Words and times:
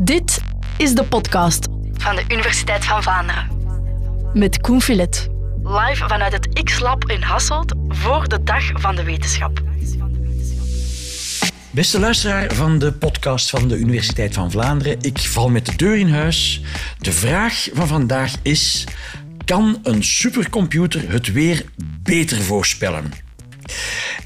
Dit 0.00 0.40
is 0.76 0.94
de 0.94 1.04
podcast 1.04 1.68
van 1.92 2.16
de 2.16 2.24
Universiteit 2.28 2.84
van 2.84 3.02
Vlaanderen. 3.02 3.48
met 4.34 4.60
Koen 4.60 4.82
Filet. 4.82 5.28
Live 5.62 6.08
vanuit 6.08 6.32
het 6.32 6.62
X-Lab 6.64 7.04
in 7.04 7.22
Hasselt 7.22 7.74
voor 7.88 8.28
de 8.28 8.42
Dag 8.42 8.64
van 8.74 8.96
de 8.96 9.04
Wetenschap. 9.04 9.62
Beste 11.70 11.98
luisteraar 12.00 12.54
van 12.54 12.78
de 12.78 12.92
podcast 12.92 13.50
van 13.50 13.68
de 13.68 13.76
Universiteit 13.76 14.34
van 14.34 14.50
Vlaanderen, 14.50 14.96
ik 15.00 15.18
val 15.18 15.48
met 15.48 15.66
de 15.66 15.76
deur 15.76 15.96
in 15.96 16.10
huis. 16.10 16.62
De 16.98 17.12
vraag 17.12 17.68
van 17.72 17.86
vandaag 17.86 18.32
is: 18.42 18.86
kan 19.44 19.78
een 19.82 20.04
supercomputer 20.04 21.10
het 21.10 21.32
weer 21.32 21.64
beter 22.02 22.42
voorspellen? 22.42 23.27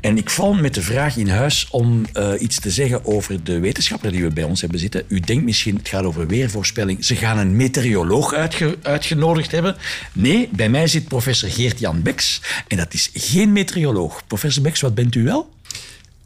En 0.01 0.17
ik 0.17 0.31
val 0.31 0.55
met 0.55 0.75
de 0.75 0.83
vraag 0.83 1.17
in 1.17 1.29
huis 1.29 1.67
om 1.71 2.05
eh, 2.13 2.33
iets 2.39 2.61
te 2.61 2.71
zeggen 2.71 3.05
over 3.05 3.45
de 3.45 3.59
wetenschapper 3.59 4.13
die 4.13 4.23
we 4.23 4.31
bij 4.31 4.45
ons 4.45 4.61
hebben 4.61 4.79
zitten. 4.79 5.05
U 5.09 5.21
denkt 5.21 5.45
misschien, 5.45 5.77
het 5.77 5.89
gaat 5.89 6.05
over 6.05 6.27
weervoorspelling. 6.27 7.05
Ze 7.05 7.17
gaan 7.17 7.39
een 7.39 7.57
meteoroloog 7.57 8.35
uitge- 8.35 8.79
uitgenodigd 8.83 9.51
hebben. 9.51 9.77
Nee, 10.13 10.49
bij 10.53 10.69
mij 10.69 10.87
zit 10.87 11.09
professor 11.09 11.51
Geert-Jan 11.51 12.03
Beks. 12.03 12.41
En 12.69 12.77
dat 12.77 12.95
is 12.95 13.11
geen 13.15 13.53
meteoroloog. 13.53 14.27
Professor 14.27 14.63
Beks, 14.63 14.81
wat 14.81 14.95
bent 14.95 15.15
u 15.15 15.25
wel? 15.25 15.51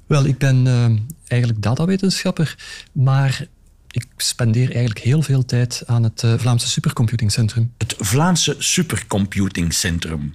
Wel, 0.06 0.24
ik 0.24 0.38
ben 0.38 0.66
eh, 0.66 0.90
eigenlijk 1.28 1.62
datawetenschapper, 1.62 2.56
maar 2.92 3.46
ik 3.90 4.06
spendeer 4.16 4.70
eigenlijk 4.70 4.98
heel 4.98 5.22
veel 5.22 5.44
tijd 5.44 5.82
aan 5.86 6.02
het 6.02 6.22
eh, 6.22 6.34
Vlaamse 6.36 6.68
Supercomputingcentrum. 6.68 7.72
Het 7.78 7.94
Vlaamse 7.98 8.54
Supercomputingcentrum. 8.58 10.34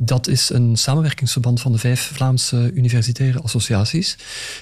Dat 0.00 0.28
is 0.28 0.50
een 0.50 0.76
samenwerkingsverband 0.76 1.60
van 1.60 1.72
de 1.72 1.78
vijf 1.78 2.10
Vlaamse 2.14 2.70
universitaire 2.74 3.40
associaties. 3.40 4.16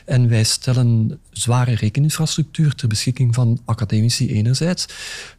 En 0.05 0.29
wij 0.29 0.45
stellen 0.45 1.21
zware 1.31 1.75
rekeninfrastructuur 1.75 2.75
ter 2.75 2.89
beschikking 2.89 3.35
van 3.35 3.61
academici 3.65 4.33
enerzijds, 4.33 4.87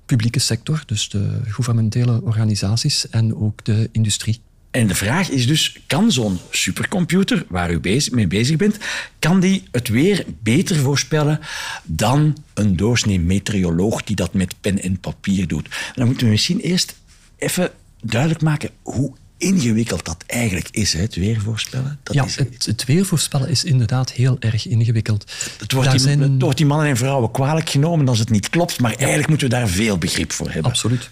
publieke 0.06 0.40
sector, 0.40 0.84
dus 0.86 1.10
de 1.10 1.40
gouvernementele 1.48 2.22
organisaties 2.22 3.10
en 3.10 3.36
ook 3.36 3.66
de 3.66 3.90
industrie. 3.92 4.40
En 4.72 4.88
de 4.88 4.96
vraag 4.96 5.30
is 5.30 5.48
dus, 5.48 5.80
kan 5.88 6.12
zo'n 6.12 6.40
supercomputer, 6.50 7.46
waar 7.50 7.72
u 7.72 7.80
mee 8.12 8.28
bezig 8.28 8.56
bent, 8.56 8.78
kan 9.20 9.40
die 9.40 9.64
het 9.72 9.88
weer 9.88 10.26
beter 10.40 10.76
voorspellen 10.76 11.40
dan 11.84 12.38
een 12.54 12.76
doorsnee 12.76 13.20
meteoroloog 13.20 14.04
die 14.04 14.16
dat 14.16 14.34
met 14.34 14.56
pen 14.62 14.82
en 14.82 15.00
papier 15.00 15.48
doet? 15.48 15.70
Dan 15.96 16.08
moeten 16.08 16.26
we 16.26 16.32
misschien 16.32 16.60
eerst 16.60 16.96
even 17.38 17.72
duidelijk 18.02 18.42
maken 18.42 18.70
hoe 18.82 19.14
ingewikkeld 19.38 20.06
dat 20.06 20.24
eigenlijk 20.28 20.68
is, 20.72 20.94
hè, 20.94 21.00
het 21.02 21.16
weer 21.16 21.42
voorspellen. 21.42 22.00
Dat 22.04 22.16
ja, 22.16 22.26
is, 22.26 22.36
het, 22.36 22.66
het 22.66 22.86
weer 22.86 23.06
voorspellen 23.06 23.50
is 23.50 23.64
inderdaad 23.64 24.12
heel 24.12 24.38
erg 24.40 24.68
ingewikkeld. 24.68 25.32
het, 25.60 25.72
wordt 25.72 25.92
die, 25.92 26.00
zijn- 26.00 26.22
het 26.22 26.42
wordt 26.42 26.58
die 26.58 26.66
mannen 26.66 26.88
en 26.88 26.98
vrouwen 26.98 27.32
kwalijk 27.32 27.70
genomen 27.70 28.08
als 28.08 28.20
het 28.20 28.30
niet 28.30 28.50
klopt, 28.50 28.80
maar 28.80 28.96
eigenlijk 28.96 29.30
moeten 29.30 29.50
we 29.50 29.54
daar 29.54 29.68
veel 29.68 29.98
begrip 29.98 30.32
voor 30.32 30.52
hebben. 30.52 30.72
Absoluut. 30.72 31.10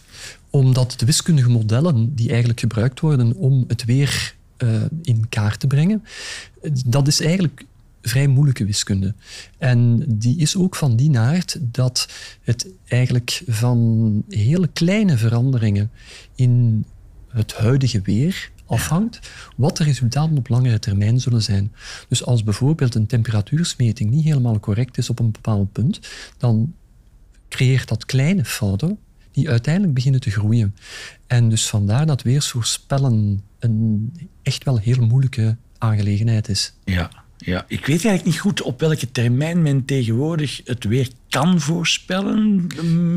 Omdat 0.49 0.93
de 0.97 1.05
wiskundige 1.05 1.49
modellen 1.49 2.15
die 2.15 2.29
eigenlijk 2.29 2.59
gebruikt 2.59 2.99
worden 2.99 3.35
om 3.35 3.65
het 3.67 3.85
weer 3.85 4.35
eh, 4.57 4.69
in 5.01 5.25
kaart 5.29 5.59
te 5.59 5.67
brengen, 5.67 6.03
dat 6.85 7.07
is 7.07 7.21
eigenlijk 7.21 7.65
vrij 8.01 8.27
moeilijke 8.27 8.65
wiskunde. 8.65 9.13
En 9.57 10.03
die 10.07 10.37
is 10.37 10.55
ook 10.55 10.75
van 10.75 10.95
die 10.95 11.17
aard 11.19 11.57
dat 11.61 12.07
het 12.43 12.67
eigenlijk 12.87 13.43
van 13.47 14.23
hele 14.29 14.67
kleine 14.67 15.17
veranderingen 15.17 15.91
in 16.35 16.85
het 17.35 17.53
huidige 17.53 18.01
weer 18.01 18.51
afhangt 18.65 19.19
wat 19.55 19.77
de 19.77 19.83
resultaten 19.83 20.37
op 20.37 20.49
langere 20.49 20.79
termijn 20.79 21.19
zullen 21.19 21.41
zijn. 21.41 21.73
Dus 22.07 22.25
als 22.25 22.43
bijvoorbeeld 22.43 22.95
een 22.95 23.05
temperatuursmeting 23.05 24.09
niet 24.09 24.23
helemaal 24.23 24.59
correct 24.59 24.97
is 24.97 25.09
op 25.09 25.19
een 25.19 25.31
bepaald 25.31 25.71
punt, 25.71 25.99
dan 26.37 26.73
creëert 27.49 27.87
dat 27.87 28.05
kleine 28.05 28.45
fouten 28.45 28.99
die 29.31 29.49
uiteindelijk 29.49 29.93
beginnen 29.93 30.21
te 30.21 30.31
groeien. 30.31 30.75
En 31.27 31.49
dus 31.49 31.67
vandaar 31.67 32.05
dat 32.05 32.21
weersvoorspellen 32.21 33.41
een 33.59 34.13
echt 34.41 34.63
wel 34.63 34.77
heel 34.77 35.05
moeilijke 35.05 35.57
aangelegenheid 35.77 36.49
is. 36.49 36.73
Ja, 36.83 37.24
ja, 37.37 37.65
ik 37.67 37.85
weet 37.85 38.05
eigenlijk 38.05 38.25
niet 38.25 38.39
goed 38.39 38.61
op 38.61 38.79
welke 38.79 39.11
termijn 39.11 39.61
men 39.61 39.85
tegenwoordig 39.85 40.61
het 40.63 40.83
weer 40.83 41.07
kan 41.29 41.59
voorspellen 41.59 42.67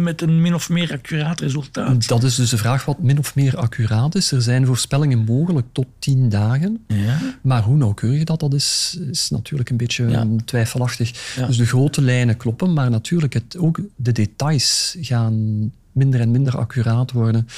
met 0.02 0.22
een 0.22 0.42
min 0.42 0.54
of 0.54 0.68
meer 0.68 0.92
accuraat 0.92 1.40
resultaat. 1.40 2.08
Dat 2.08 2.22
is 2.22 2.34
dus 2.34 2.50
de 2.50 2.56
vraag 2.56 2.84
wat 2.84 3.02
min 3.02 3.18
of 3.18 3.34
meer 3.34 3.56
accuraat 3.56 4.14
is. 4.14 4.32
Er 4.32 4.42
zijn 4.42 4.66
voorspellingen 4.66 5.18
mogelijk 5.18 5.66
tot 5.72 5.86
tien 5.98 6.28
dagen. 6.28 6.84
Ja. 6.86 7.18
Maar 7.42 7.62
hoe 7.62 7.76
nauwkeurig 7.76 8.24
dat, 8.24 8.40
dat 8.40 8.54
is, 8.54 8.98
is 9.10 9.30
natuurlijk 9.30 9.70
een 9.70 9.76
beetje 9.76 10.08
Ja. 10.08 10.26
twijfelachtig. 10.44 11.34
Ja. 11.36 11.46
Dus 11.46 11.56
de 11.56 11.66
grote 11.66 12.02
lijnen 12.02 12.36
kloppen, 12.36 12.72
maar 12.72 12.90
natuurlijk 12.90 13.32
het, 13.32 13.56
ook 13.58 13.80
de 13.96 14.12
details 14.12 14.96
gaan 15.00 15.70
minder 15.92 16.20
en 16.20 16.30
minder 16.30 16.56
accuraat 16.58 17.12
worden. 17.12 17.48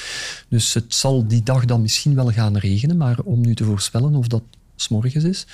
Dus 0.47 0.73
het 0.73 0.93
zal 0.93 1.27
die 1.27 1.43
dag 1.43 1.65
dan 1.65 1.81
misschien 1.81 2.15
wel 2.15 2.31
gaan 2.31 2.57
regenen, 2.57 2.97
maar 2.97 3.19
om 3.23 3.41
nu 3.41 3.55
te 3.55 3.63
voorspellen 3.63 4.15
of 4.15 4.27
dat 4.27 4.43
s'morgens 4.81 5.23
is 5.23 5.45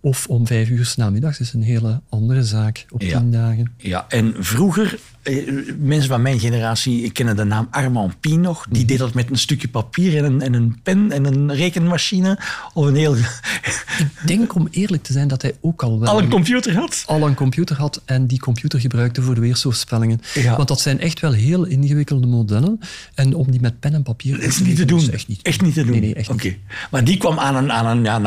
of 0.00 0.26
om 0.26 0.46
vijf 0.46 0.68
uur 0.68 0.86
's 0.86 0.96
namiddags 0.96 1.40
is 1.40 1.52
een 1.52 1.62
hele 1.62 2.00
andere 2.08 2.44
zaak 2.44 2.86
op 2.90 3.02
Ja. 3.02 3.18
tien 3.18 3.30
dagen. 3.30 3.72
Ja, 3.76 4.04
en 4.08 4.34
vroeger, 4.38 4.98
eh, 5.22 5.52
mensen 5.78 6.08
van 6.08 6.22
mijn 6.22 6.40
generatie 6.40 7.10
kennen 7.10 7.36
de 7.36 7.44
naam 7.44 7.68
Armand 7.70 8.20
Pie 8.20 8.38
nog. 8.38 8.66
Die 8.70 8.84
deed 8.84 8.98
dat 8.98 9.14
met 9.14 9.30
een 9.30 9.38
stukje 9.38 9.68
papier 9.68 10.16
en 10.16 10.24
een, 10.24 10.40
en 10.40 10.52
een 10.54 10.78
pen 10.82 11.12
en 11.12 11.24
een 11.24 11.54
rekenmachine. 11.54 12.38
Of 12.74 12.86
een 12.86 12.94
heel... 12.94 13.16
Ik 13.16 14.06
denk 14.26 14.54
om 14.54 14.68
eerlijk 14.70 15.02
te 15.02 15.12
zijn 15.12 15.28
dat 15.28 15.42
hij 15.42 15.54
ook 15.60 15.82
al 15.82 16.00
wel 16.00 16.08
al 16.08 16.18
een 16.22 16.28
computer 16.30 16.74
had. 16.74 17.04
al 17.06 17.26
een 17.26 17.34
computer 17.34 17.76
had 17.76 18.02
en 18.04 18.26
die 18.26 18.38
computer 18.38 18.80
gebruikte 18.80 19.22
voor 19.22 19.34
de 19.34 19.40
weersvoorspellingen. 19.40 20.20
Ja. 20.34 20.56
Want 20.56 20.68
dat 20.68 20.80
zijn 20.80 21.00
echt 21.00 21.20
wel 21.20 21.32
heel 21.32 21.64
ingewikkelde 21.64 22.26
modellen. 22.26 22.80
En 23.14 23.34
om 23.34 23.50
die 23.50 23.60
met 23.60 23.80
pen 23.80 23.94
en 23.94 24.02
papier 24.02 24.34
Dat 24.36 24.42
is 24.46 24.58
niet 24.60 24.76
te 24.76 24.84
doen. 24.84 25.10
echt 25.10 25.28
niet, 25.28 25.42
Echt 25.42 25.62
niet 25.62 25.74
te 25.74 25.82
doen. 25.82 25.90
Nee, 25.90 26.00
nee, 26.00 26.14
echt 26.14 26.28
Oké. 26.30 26.46
niet. 26.46 26.56
Maar 26.90 27.04
die 27.04 27.16
kwam 27.16 27.38
aan 27.38 27.56
een, 27.56 27.72
aan 27.72 27.86
een 27.86 28.04
ja, 28.04 28.18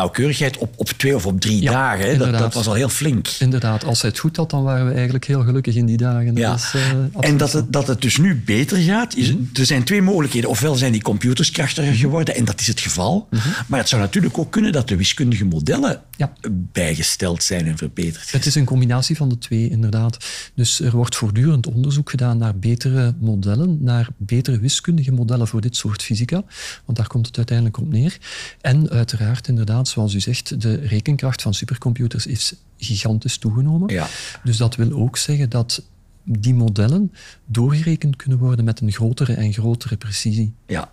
op, 0.59 0.73
op 0.75 0.89
twee 0.89 1.15
of 1.15 1.25
op 1.25 1.41
drie 1.41 1.61
Ja, 1.61 1.71
dagen. 1.71 2.19
Dat, 2.19 2.31
dat 2.37 2.53
was 2.53 2.67
al 2.67 2.73
heel 2.73 2.89
flink. 2.89 3.27
Inderdaad, 3.39 3.83
als 3.83 4.01
hij 4.01 4.09
het 4.09 4.19
goed 4.19 4.37
had, 4.37 4.49
dan 4.49 4.63
waren 4.63 4.87
we 4.87 4.93
eigenlijk 4.93 5.25
heel 5.25 5.41
gelukkig 5.43 5.75
in 5.75 5.85
die 5.85 5.97
dagen. 5.97 6.35
Ja. 6.35 6.53
Is, 6.53 6.71
eh, 6.73 7.29
en 7.29 7.37
dat 7.37 7.51
het, 7.53 7.73
dat 7.73 7.87
het 7.87 8.01
dus 8.01 8.17
nu 8.17 8.41
beter 8.45 8.77
gaat, 8.77 9.15
is, 9.15 9.29
er 9.53 9.65
zijn 9.65 9.83
twee 9.83 10.01
mogelijkheden. 10.01 10.49
Ofwel 10.49 10.75
zijn 10.75 10.91
die 10.91 11.01
computers 11.01 11.51
krachtiger 11.51 11.93
geworden, 11.93 12.35
en 12.35 12.45
dat 12.45 12.59
is 12.59 12.67
het 12.67 12.79
geval. 12.79 13.27
Maar 13.67 13.79
het 13.79 13.89
zou 13.89 14.01
natuurlijk 14.01 14.37
ook 14.37 14.51
kunnen 14.51 14.71
dat 14.71 14.87
de 14.87 14.95
wiskundige 14.95 15.45
modellen 15.45 16.01
Ja. 16.17 16.33
bijgesteld 16.51 17.43
zijn 17.43 17.67
en 17.67 17.77
verbeterd. 17.77 18.31
Het 18.31 18.45
is 18.45 18.55
een 18.55 18.65
combinatie 18.65 19.15
van 19.15 19.29
de 19.29 19.37
twee, 19.37 19.69
inderdaad. 19.69 20.17
Dus 20.55 20.79
er 20.79 20.91
wordt 20.91 21.15
voortdurend 21.15 21.67
onderzoek 21.67 22.09
gedaan 22.09 22.37
naar 22.37 22.55
betere 22.57 23.13
modellen, 23.19 23.77
naar 23.81 24.07
betere 24.17 24.59
wiskundige 24.59 25.11
modellen 25.11 25.47
voor 25.47 25.61
dit 25.61 25.75
soort 25.75 26.03
fysica, 26.03 26.43
want 26.85 26.97
daar 26.97 27.07
komt 27.07 27.27
het 27.27 27.37
uiteindelijk 27.37 27.77
op 27.77 27.91
neer. 27.91 28.17
En 28.61 28.89
uiteraard, 28.89 29.47
inderdaad, 29.47 29.87
zoals 29.87 30.13
u 30.13 30.19
zegt, 30.19 30.32
de 30.41 30.75
rekenkracht 30.75 31.41
van 31.41 31.53
supercomputers 31.53 32.25
is 32.25 32.53
gigantisch 32.77 33.37
toegenomen. 33.37 33.93
Ja. 33.93 34.07
Dus 34.43 34.57
dat 34.57 34.75
wil 34.75 34.91
ook 34.91 35.17
zeggen 35.17 35.49
dat 35.49 35.83
die 36.23 36.53
modellen 36.53 37.11
doorgerekend 37.45 38.15
kunnen 38.15 38.37
worden 38.37 38.65
met 38.65 38.79
een 38.79 38.91
grotere 38.91 39.33
en 39.33 39.53
grotere 39.53 39.97
precisie. 39.97 40.53
Ja. 40.67 40.89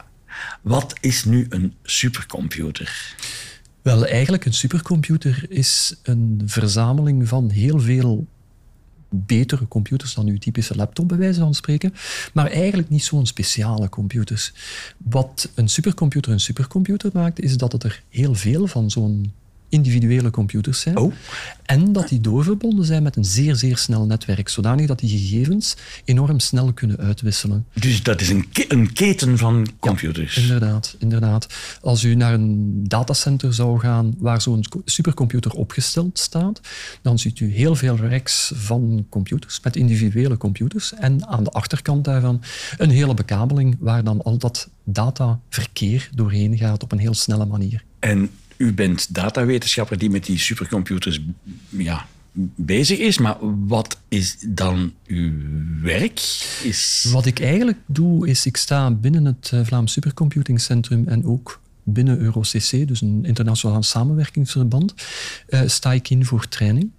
Wat 0.63 0.95
is 1.01 1.25
nu 1.25 1.47
een 1.49 1.75
supercomputer? 1.83 3.17
Wel, 3.83 4.07
eigenlijk 4.07 4.45
een 4.45 4.55
supercomputer 4.55 5.47
is 5.49 5.97
een 6.03 6.43
verzameling 6.45 7.29
van 7.29 7.51
heel 7.51 7.81
veel 7.81 8.27
betere 9.11 9.69
computers 9.69 10.15
dan 10.15 10.27
uw 10.27 10.39
typische 10.39 10.77
laptop, 10.77 11.09
bij 11.09 11.17
wijze 11.17 11.41
van 11.41 11.55
spreken. 11.55 11.95
Maar 12.33 12.51
eigenlijk 12.51 12.89
niet 12.89 13.05
zo'n 13.05 13.27
speciale 13.27 13.89
computers. 13.89 14.53
Wat 14.97 15.51
een 15.55 15.69
supercomputer 15.69 16.33
een 16.33 16.41
supercomputer 16.41 17.11
maakt, 17.13 17.41
is 17.41 17.57
dat 17.57 17.73
het 17.73 17.83
er 17.83 18.03
heel 18.09 18.35
veel 18.35 18.67
van 18.67 18.91
zo'n 18.91 19.33
individuele 19.71 20.31
computers 20.31 20.81
zijn. 20.81 20.97
Oh. 20.97 21.13
En 21.67 21.93
dat 21.93 22.09
die 22.09 22.21
doorverbonden 22.21 22.85
zijn 22.85 23.03
met 23.03 23.17
een 23.17 23.25
zeer, 23.25 23.55
zeer 23.55 23.77
snel 23.77 24.07
netwerk, 24.07 24.49
zodanig 24.49 24.87
dat 24.87 24.99
die 24.99 25.19
gegevens 25.19 25.77
enorm 26.05 26.41
snel 26.41 26.73
kunnen 26.73 26.99
uitwisselen. 26.99 27.67
Dus 27.75 28.03
dat 28.03 28.21
is 28.21 28.29
een, 28.29 28.49
ke- 28.49 28.65
een 28.69 28.93
keten 28.93 29.39
van 29.39 29.67
computers. 29.79 30.37
Inderdaad, 30.37 30.97
inderdaad. 30.99 31.47
Als 31.81 32.03
u 32.03 32.15
naar 32.15 32.35
een 32.35 32.81
datacenter 32.89 33.55
zou 33.55 33.79
gaan 33.79 34.15
waar 34.19 34.43
zo'n 34.43 34.69
co- 34.69 34.83
supercomputer 34.85 35.51
opgesteld 35.53 36.19
staat, 36.19 36.61
dan 37.03 37.19
ziet 37.19 37.41
u 37.41 37.53
heel 37.53 37.75
veel 37.75 37.97
racks 37.97 38.53
van 38.55 39.07
computers 39.09 39.61
met 39.63 39.77
individuele 39.77 40.37
computers 40.37 40.95
en 40.95 41.27
aan 41.27 41.45
de 41.45 41.51
achterkant 41.51 42.05
daarvan 42.05 42.43
een 42.79 42.91
hele 42.91 43.15
bekabeling 43.15 43.77
waar 43.81 44.05
dan 44.05 44.23
al 44.23 44.39
dat 44.39 44.69
dataverkeer 44.85 46.09
doorheen 46.15 46.59
gaat 46.59 46.83
op 46.83 46.93
een 46.93 46.99
heel 46.99 47.15
snelle 47.15 47.47
manier. 47.47 47.85
En 47.99 48.31
u 48.61 48.73
bent 48.73 49.15
datawetenschapper 49.15 49.99
die 49.99 50.11
met 50.11 50.25
die 50.25 50.39
supercomputers 50.39 51.21
ja, 51.69 52.07
bezig 52.55 52.99
is. 52.99 53.19
Maar 53.19 53.37
wat 53.67 53.99
is 54.09 54.37
dan 54.49 54.93
uw 55.07 55.33
werk? 55.83 56.19
Is... 56.63 57.09
Wat 57.13 57.27
ik 57.27 57.41
eigenlijk 57.41 57.79
doe, 57.87 58.29
is 58.29 58.47
ik 58.47 58.57
sta 58.57 58.91
binnen 58.91 59.25
het 59.25 59.51
eh, 59.53 59.61
Vlaams 59.65 59.93
Supercomputing 59.93 60.61
Centrum 60.61 61.09
en 61.09 61.25
ook 61.25 61.61
binnen 61.83 62.19
EuroCC, 62.19 62.89
dus 62.89 63.01
een 63.01 63.25
internationaal 63.25 63.83
samenwerkingsverband, 63.83 64.95
eh, 65.47 65.61
sta 65.67 65.93
ik 65.93 66.11
in 66.11 66.25
voor 66.25 66.49
training. 66.49 66.91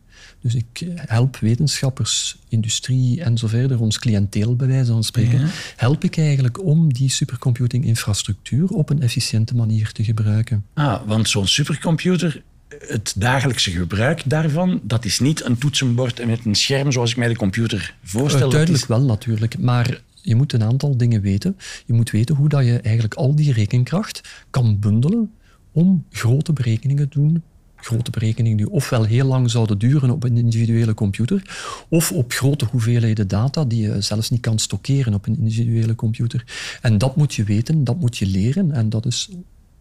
Dus 0.41 0.55
ik 0.55 0.87
help 0.95 1.37
wetenschappers, 1.37 2.37
industrie 2.47 3.21
en 3.23 3.37
zo 3.37 3.47
verder, 3.47 3.79
ons 3.79 3.99
cliënteel 3.99 4.55
bij 4.55 4.67
wijze 4.67 4.91
van 4.91 5.03
spreken, 5.03 5.39
Ja. 5.39 5.47
help 5.75 6.03
ik 6.03 6.17
eigenlijk 6.17 6.63
om 6.65 6.93
die 6.93 7.09
supercomputing 7.09 7.85
infrastructuur 7.85 8.67
op 8.69 8.89
een 8.89 9.01
efficiënte 9.01 9.55
manier 9.55 9.91
te 9.91 10.03
gebruiken. 10.03 10.65
Ah, 10.73 11.01
want 11.07 11.29
zo'n 11.29 11.47
supercomputer, 11.47 12.41
het 12.87 13.13
dagelijkse 13.17 13.71
gebruik 13.71 14.21
daarvan, 14.25 14.79
dat 14.83 15.05
is 15.05 15.19
niet 15.19 15.45
een 15.45 15.57
toetsenbord 15.57 16.25
met 16.25 16.45
een 16.45 16.55
scherm 16.55 16.91
zoals 16.91 17.11
ik 17.11 17.17
mij 17.17 17.27
de 17.27 17.35
computer 17.35 17.95
voorstel. 18.03 18.35
Uh, 18.37 18.41
Dat 18.43 18.51
duidelijk 18.51 18.81
is- 18.83 18.87
wel 18.89 19.03
natuurlijk, 19.03 19.57
maar 19.59 20.01
je 20.21 20.35
moet 20.35 20.53
een 20.53 20.63
aantal 20.63 20.97
dingen 20.97 21.21
weten. 21.21 21.57
Je 21.85 21.93
moet 21.93 22.09
weten 22.11 22.35
hoe 22.35 22.49
dat 22.49 22.65
je 22.65 22.79
eigenlijk 22.79 23.13
al 23.13 23.35
die 23.35 23.53
rekenkracht 23.53 24.21
kan 24.49 24.79
bundelen 24.79 25.31
om 25.71 26.05
grote 26.11 26.53
berekeningen 26.53 27.09
te 27.09 27.19
doen. 27.19 27.43
Grote 27.81 28.11
berekeningen 28.11 28.57
die 28.57 28.69
ofwel 28.69 29.03
heel 29.03 29.25
lang 29.25 29.51
zouden 29.51 29.77
duren 29.77 30.09
op 30.09 30.23
een 30.23 30.37
individuele 30.37 30.93
computer, 30.93 31.41
of 31.89 32.11
op 32.11 32.31
grote 32.31 32.65
hoeveelheden 32.65 33.27
data 33.27 33.65
die 33.65 33.81
je 33.81 34.01
zelfs 34.01 34.29
niet 34.29 34.41
kan 34.41 34.59
stockeren 34.59 35.13
op 35.13 35.27
een 35.27 35.37
individuele 35.37 35.95
computer. 35.95 36.43
En 36.81 36.97
dat 36.97 37.15
moet 37.15 37.33
je 37.33 37.43
weten, 37.43 37.83
dat 37.83 37.99
moet 37.99 38.17
je 38.17 38.25
leren 38.25 38.71
en 38.71 38.89
dat 38.89 39.05
is 39.05 39.29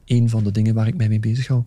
een 0.04 0.28
van 0.28 0.44
de 0.44 0.50
dingen 0.50 0.74
waar 0.74 0.86
ik 0.86 0.96
mij 0.96 1.08
mee 1.08 1.20
bezig 1.20 1.46
hou. 1.46 1.62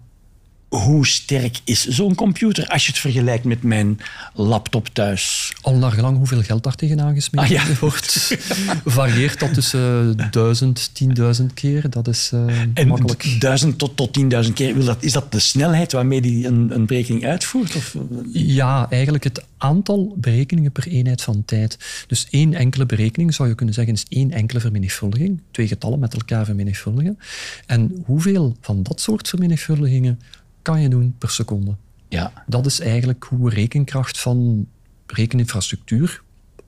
Hoe 0.73 1.07
sterk 1.07 1.59
is 1.63 1.87
zo'n 1.87 2.15
computer 2.15 2.67
als 2.67 2.85
je 2.85 2.91
het 2.91 3.01
vergelijkt 3.01 3.43
met 3.43 3.63
mijn 3.63 3.99
laptop 4.33 4.87
thuis? 4.87 5.53
Al 5.61 5.75
naar 5.75 5.91
gelang 5.91 6.17
hoeveel 6.17 6.41
geld 6.41 6.63
daar 6.63 6.75
tegenaan 6.75 7.13
gesmeten 7.13 7.57
Ah, 7.57 7.67
ja. 7.67 7.75
wordt, 7.79 8.37
varieert 8.85 9.39
dat 9.39 9.53
tussen 9.53 10.17
duizend, 10.31 10.89
tienduizend 10.93 11.53
keer. 11.53 11.89
Dat 11.89 12.07
is 12.07 12.29
eh, 12.33 12.45
En 12.73 12.87
makkelijk. 12.87 13.35
duizend 13.39 13.77
tot, 13.77 13.95
tot 13.97 14.13
tienduizend 14.13 14.55
keer, 14.55 14.75
wil 14.75 14.85
dat, 14.85 15.03
is 15.03 15.11
dat 15.11 15.31
de 15.31 15.39
snelheid 15.39 15.91
waarmee 15.91 16.21
die 16.21 16.47
een, 16.47 16.71
een 16.73 16.85
berekening 16.85 17.25
uitvoert? 17.25 17.75
Of? 17.75 17.95
Ja, 18.31 18.87
eigenlijk 18.89 19.23
het 19.23 19.43
aantal 19.57 20.15
berekeningen 20.17 20.71
per 20.71 20.87
eenheid 20.87 21.21
van 21.21 21.43
tijd. 21.45 22.05
Dus 22.07 22.27
één 22.29 22.53
enkele 22.53 22.85
berekening, 22.85 23.33
zou 23.33 23.49
je 23.49 23.55
kunnen 23.55 23.75
zeggen, 23.75 23.93
is 23.93 24.05
één 24.09 24.31
enkele 24.31 24.59
vermenigvuldiging. 24.59 25.41
Twee 25.51 25.67
getallen 25.67 25.99
met 25.99 26.13
elkaar 26.13 26.45
vermenigvuldigen. 26.45 27.19
En 27.65 28.03
hoeveel 28.05 28.55
van 28.61 28.83
dat 28.83 29.01
soort 29.01 29.29
vermenigvuldigingen 29.29 30.19
kan 30.63 30.81
je 30.81 30.89
doen 30.89 31.15
per 31.17 31.29
seconde? 31.29 31.75
Ja. 32.09 32.43
Dat 32.47 32.65
is 32.65 32.79
eigenlijk 32.79 33.23
hoe 33.23 33.49
rekenkracht 33.49 34.19
van 34.19 34.67
rekeninfrastructuur, 35.07 36.21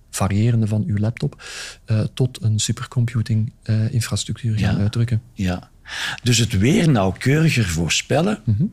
variërende 0.10 0.68
van 0.68 0.84
uw 0.88 0.98
laptop, 0.98 1.44
eh, 1.86 2.00
tot 2.14 2.42
een 2.44 2.60
supercomputing 2.60 3.52
eh, 3.64 3.94
infrastructuur 3.94 4.58
gaan 4.60 4.76
Ja. 4.76 4.82
uitdrukken. 4.82 5.22
Ja. 5.34 5.70
Dus 6.24 6.38
het 6.38 6.58
weer 6.58 6.90
nauwkeuriger 6.90 7.66
voorspellen 7.66 8.40
Mhm. 8.46 8.64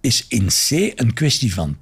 is 0.00 0.24
in 0.28 0.46
C 0.46 0.70
een 1.00 1.12
kwestie 1.14 1.54
van, 1.54 1.76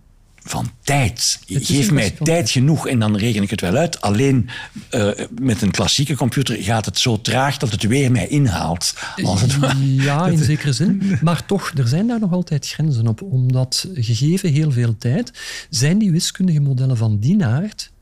van 0.44 0.70
tijd. 0.82 1.40
Geef 1.46 1.90
mij 1.90 2.10
tijd 2.10 2.50
genoeg 2.50 2.88
en 2.88 2.98
dan 2.98 3.16
reken 3.16 3.42
ik 3.42 3.50
het 3.50 3.60
wel 3.60 3.74
uit. 3.74 4.00
Alleen 4.00 4.48
eh, 4.90 5.10
met 5.40 5.62
een 5.62 5.70
klassieke 5.70 6.16
computer 6.16 6.62
gaat 6.62 6.84
het 6.84 6.98
zo 6.98 7.20
traag 7.20 7.56
dat 7.56 7.70
het 7.70 7.82
weer 7.82 8.10
mij 8.10 8.28
inhaalt. 8.28 8.94
Als 9.22 9.40
het. 9.40 9.56
Ja, 9.80 10.26
in 10.26 10.44
zekere 10.44 10.72
zin. 10.72 11.02
Maar 11.22 11.46
toch, 11.46 11.72
er 11.76 11.88
zijn 11.88 12.06
daar 12.06 12.20
nog 12.20 12.32
altijd 12.32 12.68
grenzen 12.68 13.06
op. 13.06 13.22
Omdat, 13.22 13.88
gegeven 13.94 14.52
heel 14.52 14.70
veel 14.70 14.98
tijd, 14.98 15.32
zijn 15.70 15.98
die 15.98 16.10
wiskundige 16.10 16.60
modellen 16.60 16.96
van 16.96 17.18
die 17.18 17.44
aard 17.44 17.92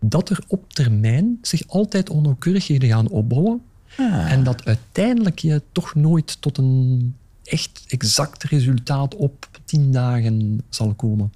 dat 0.00 0.30
er 0.30 0.38
op 0.46 0.72
termijn 0.72 1.38
zich 1.42 1.62
altijd 1.66 2.10
onnauwkeurigheden 2.10 2.88
gaan 2.88 3.08
opbouwen. 3.08 3.62
Ah. 3.96 4.32
En 4.32 4.44
dat 4.44 4.64
uiteindelijk 4.64 5.38
je 5.38 5.62
toch 5.72 5.94
nooit 5.94 6.36
tot 6.40 6.58
een 6.58 7.14
echt 7.44 7.84
exact 7.88 8.42
resultaat 8.42 9.14
op 9.14 9.48
tien 9.64 9.92
dagen 9.92 10.62
zal 10.68 10.94
komen. 10.94 11.32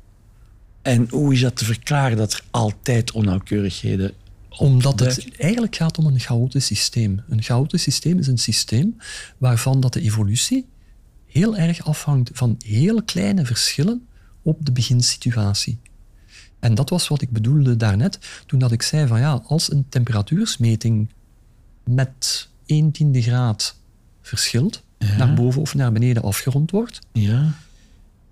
En 0.85 1.07
hoe 1.11 1.33
is 1.33 1.41
dat 1.41 1.57
te 1.57 1.65
verklaren 1.65 2.17
dat 2.17 2.33
er 2.33 2.43
altijd 2.51 3.13
onnauwkeurigheden 3.13 4.13
Omdat 4.49 5.01
het 5.01 5.29
eigenlijk 5.37 5.77
gaat 5.77 5.99
om 5.99 6.07
een 6.07 6.19
chaotisch 6.21 6.67
systeem. 6.67 7.23
Een 7.29 7.43
chaotisch 7.43 7.83
systeem 7.83 8.19
is 8.19 8.27
een 8.27 8.39
systeem 8.39 8.97
waarvan 9.39 9.81
dat 9.81 9.93
de 9.93 10.01
evolutie 10.01 10.67
heel 11.27 11.57
erg 11.57 11.85
afhangt 11.87 12.31
van 12.33 12.57
heel 12.65 13.03
kleine 13.03 13.45
verschillen 13.47 14.07
op 14.43 14.65
de 14.67 14.73
beginsituatie. 14.73 15.79
En 16.61 16.75
dat 16.75 16.91
was 16.91 17.09
wat 17.09 17.23
ik 17.23 17.31
bedoelde 17.31 17.77
daarnet, 17.77 18.19
toen 18.47 18.59
dat 18.59 18.73
ik 18.73 18.83
zei 18.83 19.07
van 19.07 19.21
ja, 19.21 19.43
als 19.47 19.73
een 19.73 19.87
temperatuursmeting 19.89 21.09
met 21.85 22.49
1 22.67 22.91
tiende 22.91 23.23
graad 23.23 23.77
verschilt, 24.23 24.83
naar 25.19 25.35
boven 25.35 25.61
of 25.61 25.75
naar 25.75 25.93
beneden 25.93 26.23
afgerond 26.23 26.71
wordt, 26.71 26.99
Ja. 27.13 27.53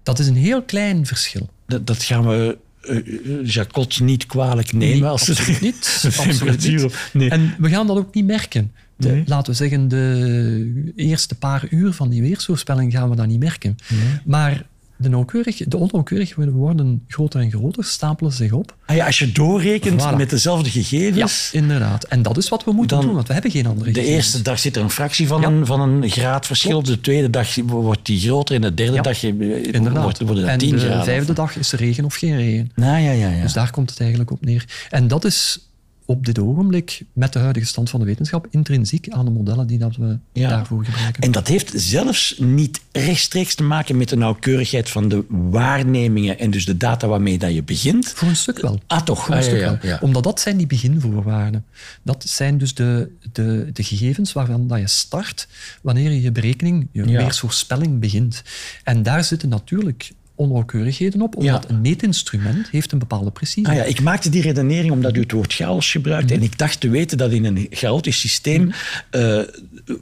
dat 0.02 0.18
is 0.18 0.26
een 0.26 0.36
heel 0.36 0.62
klein 0.62 1.06
verschil. 1.06 1.48
Dat, 1.72 1.86
dat 1.86 2.02
gaan 2.02 2.28
we 2.28 2.58
eh, 2.80 2.96
eh, 2.96 3.04
Jacot 3.46 4.00
niet 4.00 4.26
kwalijk 4.26 4.72
nemen. 4.72 5.00
Nee, 5.00 5.08
als 5.08 5.26
het 5.26 5.60
niet. 5.60 6.04
temperatuur 6.22 6.84
op- 6.84 7.08
Nee. 7.12 7.30
En 7.30 7.54
we 7.58 7.68
gaan 7.68 7.86
dat 7.86 7.96
ook 7.96 8.14
niet 8.14 8.26
merken. 8.26 8.72
De, 8.96 9.08
Nee. 9.08 9.22
Laten 9.26 9.52
we 9.52 9.58
zeggen, 9.58 9.88
de 9.88 10.92
eerste 10.96 11.34
paar 11.34 11.66
uur 11.70 11.92
van 11.92 12.10
die 12.10 12.22
weersvoorspelling 12.22 12.92
gaan 12.92 13.10
we 13.10 13.16
dat 13.16 13.26
niet 13.26 13.38
merken. 13.38 13.76
Maar 14.24 14.66
de, 14.96 15.08
nauwkeurig, 15.08 15.56
de 15.56 15.76
onnauwkeurigheden 15.76 16.52
worden 16.54 17.04
groter 17.08 17.40
en 17.40 17.50
groter, 17.50 17.84
stapelen 17.84 18.32
zich 18.32 18.52
op. 18.52 18.76
Ah 18.86 18.96
ja, 18.96 19.06
als 19.06 19.18
je 19.18 19.32
doorrekent 19.32 20.02
Voilà. 20.02 20.16
met 20.16 20.30
dezelfde 20.30 20.70
gegevens... 20.70 21.50
inderdaad. 21.52 22.04
En 22.04 22.22
dat 22.22 22.36
is 22.36 22.48
wat 22.48 22.64
we 22.64 22.72
moeten 22.72 23.00
doen, 23.00 23.14
want 23.14 23.26
we 23.26 23.32
hebben 23.32 23.50
geen 23.50 23.66
andere 23.66 23.92
De 23.92 24.00
gegevens. 24.00 24.16
eerste 24.24 24.42
dag 24.42 24.58
zit 24.58 24.76
er 24.76 24.82
een 24.82 24.90
fractie 24.90 25.26
van, 25.26 25.40
Ja. 25.40 25.46
een, 25.48 25.66
van 25.66 25.80
een 25.80 26.10
graad 26.10 26.46
verschil. 26.46 26.82
De 26.82 27.00
tweede 27.00 27.30
dag 27.30 27.54
wordt 27.66 28.06
die 28.06 28.20
groter. 28.20 28.54
En 28.54 28.60
de 28.60 28.74
derde 28.74 28.94
Ja. 28.94 29.02
dag 29.02 29.24
eh, 29.24 29.28
Inderdaad. 29.74 30.02
wordt, 30.02 30.18
worden 30.20 30.42
dat 30.42 30.52
en 30.52 30.58
10 30.58 30.70
de 30.70 30.78
graden. 30.78 31.04
vijfde 31.04 31.32
dag 31.32 31.56
is 31.56 31.72
er 31.72 31.78
regen 31.78 32.04
of 32.04 32.14
geen 32.14 32.36
regen. 32.36 32.70
Nou, 32.74 33.00
ja, 33.02 33.10
ja, 33.12 33.28
ja. 33.28 33.42
Dus 33.42 33.52
daar 33.52 33.70
komt 33.70 33.90
het 33.90 34.00
eigenlijk 34.00 34.30
op 34.30 34.44
neer. 34.44 34.64
En 34.90 35.08
dat 35.08 35.24
is 35.24 35.58
op 36.06 36.24
dit 36.26 36.38
ogenblik, 36.38 37.02
met 37.12 37.32
de 37.32 37.38
huidige 37.38 37.66
stand 37.66 37.90
van 37.90 38.00
de 38.00 38.06
wetenschap, 38.06 38.46
intrinsiek 38.50 39.08
aan 39.10 39.24
de 39.24 39.30
modellen 39.30 39.66
die 39.66 39.78
dat 39.78 39.96
we 39.96 40.18
Ja. 40.32 40.48
daarvoor 40.48 40.84
gebruiken. 40.84 41.22
En 41.22 41.30
dat 41.32 41.48
heeft 41.48 41.72
zelfs 41.74 42.34
niet 42.38 42.80
rechtstreeks 42.92 43.54
te 43.54 43.62
maken 43.62 43.96
met 43.96 44.08
de 44.08 44.16
nauwkeurigheid 44.16 44.90
van 44.90 45.08
de 45.08 45.24
waarnemingen 45.28 46.38
en 46.38 46.50
dus 46.50 46.64
de 46.64 46.76
data 46.76 47.06
waarmee 47.06 47.38
dat 47.38 47.54
je 47.54 47.62
begint. 47.62 48.08
Voor 48.08 48.28
een 48.28 48.36
stuk 48.36 48.60
wel. 48.60 48.80
Ah, 48.86 49.00
toch? 49.02 49.24
Voor 49.24 49.34
een 49.34 49.40
Ah, 49.40 49.46
stuk 49.46 49.60
ja, 49.60 49.78
wel. 49.82 49.98
Omdat 50.00 50.22
dat 50.22 50.40
zijn 50.40 50.56
die 50.56 50.66
beginvoorwaarden. 50.66 51.64
Dat 52.02 52.24
zijn 52.28 52.58
dus 52.58 52.74
de, 52.74 53.10
de, 53.32 53.70
de 53.72 53.82
gegevens 53.82 54.32
waarvan 54.32 54.66
dat 54.68 54.78
je 54.78 54.88
start 54.88 55.48
wanneer 55.82 56.10
je 56.10 56.22
je 56.22 56.32
berekening, 56.32 56.88
je 56.92 57.08
Ja. 57.08 57.18
weersvoorspelling 57.18 57.98
begint. 58.00 58.42
En 58.84 59.02
daar 59.02 59.24
zitten 59.24 59.48
natuurlijk 59.48 60.12
onnauwkeurigheden 60.42 61.22
op, 61.22 61.36
omdat 61.36 61.64
Ja. 61.68 61.74
een 61.74 61.80
meetinstrument 61.80 62.68
heeft 62.70 62.92
een 62.92 62.98
bepaalde 62.98 63.30
precisie. 63.30 63.68
Ah 63.68 63.74
ja, 63.74 63.82
ik 63.82 64.00
maakte 64.00 64.28
die 64.28 64.42
redenering 64.42 64.92
omdat 64.92 65.16
u 65.16 65.20
het 65.20 65.32
woord 65.32 65.52
chaos 65.52 65.90
gebruikt. 65.90 66.24
Mhm. 66.30 66.34
En 66.34 66.42
ik 66.42 66.58
dacht 66.58 66.80
te 66.80 66.88
weten 66.88 67.18
dat 67.18 67.30
in 67.32 67.44
een 67.44 67.66
chaotisch 67.70 68.20
systeem 68.20 68.70
eh, 69.10 69.38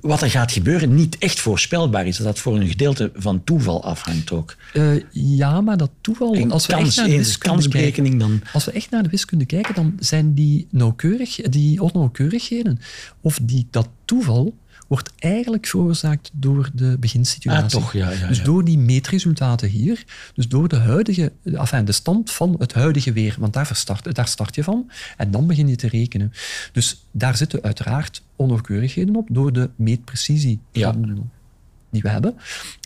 wat 0.00 0.22
er 0.22 0.30
gaat 0.30 0.52
gebeuren 0.52 0.94
niet 0.94 1.18
echt 1.18 1.40
voorspelbaar 1.40 2.06
is. 2.06 2.16
Dat 2.16 2.26
dat 2.26 2.38
voor 2.38 2.56
een 2.56 2.68
gedeelte 2.68 3.10
van 3.14 3.44
toeval 3.44 3.84
afhangt 3.84 4.32
ook. 4.32 4.56
Eh, 4.72 4.84
ja, 5.10 5.60
maar 5.60 5.76
dat 5.76 5.90
toeval... 6.00 6.34
En 6.34 6.50
als 6.50 6.66
we 6.66 6.72
kans, 6.72 6.86
echt 6.86 6.96
naar 6.96 7.08
de 7.08 7.16
wiskunde 7.16 7.54
kansberekening 7.54 8.18
dan... 8.18 8.42
Als 8.52 8.64
we 8.64 8.70
echt 8.70 8.90
naar 8.90 9.02
de 9.02 9.08
wiskunde 9.08 9.44
kijken, 9.44 9.74
dan 9.74 9.96
zijn 9.98 10.34
die, 10.34 10.66
nauwkeurig, 10.70 11.36
die 11.36 11.82
onnauwkeurigheden 11.82 12.80
of 13.20 13.38
die, 13.42 13.66
dat 13.70 13.88
toeval 14.04 14.54
wordt 14.90 15.10
eigenlijk 15.18 15.66
veroorzaakt 15.66 16.30
door 16.32 16.70
de 16.74 16.96
beginsituatie. 17.00 17.62
Ah, 17.78 17.82
toch, 17.82 17.92
ja, 17.92 18.10
ja, 18.10 18.26
dus 18.26 18.42
door 18.42 18.64
die 18.64 18.78
meetresultaten 18.78 19.68
hier, 19.68 20.04
dus 20.34 20.48
door 20.48 20.68
de 20.68 20.76
huidige, 20.76 21.32
enfin, 21.44 21.84
de 21.84 21.92
stand 21.92 22.30
van 22.30 22.54
het 22.58 22.72
huidige 22.72 23.12
weer, 23.12 23.36
want 23.38 23.52
daar, 23.52 23.66
verstart, 23.66 24.14
daar 24.14 24.28
start 24.28 24.54
je 24.54 24.64
van 24.64 24.90
en 25.16 25.30
dan 25.30 25.46
begin 25.46 25.68
je 25.68 25.76
te 25.76 25.88
rekenen. 25.88 26.32
Dus 26.72 27.04
daar 27.10 27.36
zitten 27.36 27.62
uiteraard 27.62 28.22
onnauwkeurigheden 28.36 29.16
op 29.16 29.28
door 29.30 29.52
de 29.52 29.70
meetprecisie 29.76 30.58
die 31.90 32.02
we 32.02 32.08
hebben. 32.08 32.34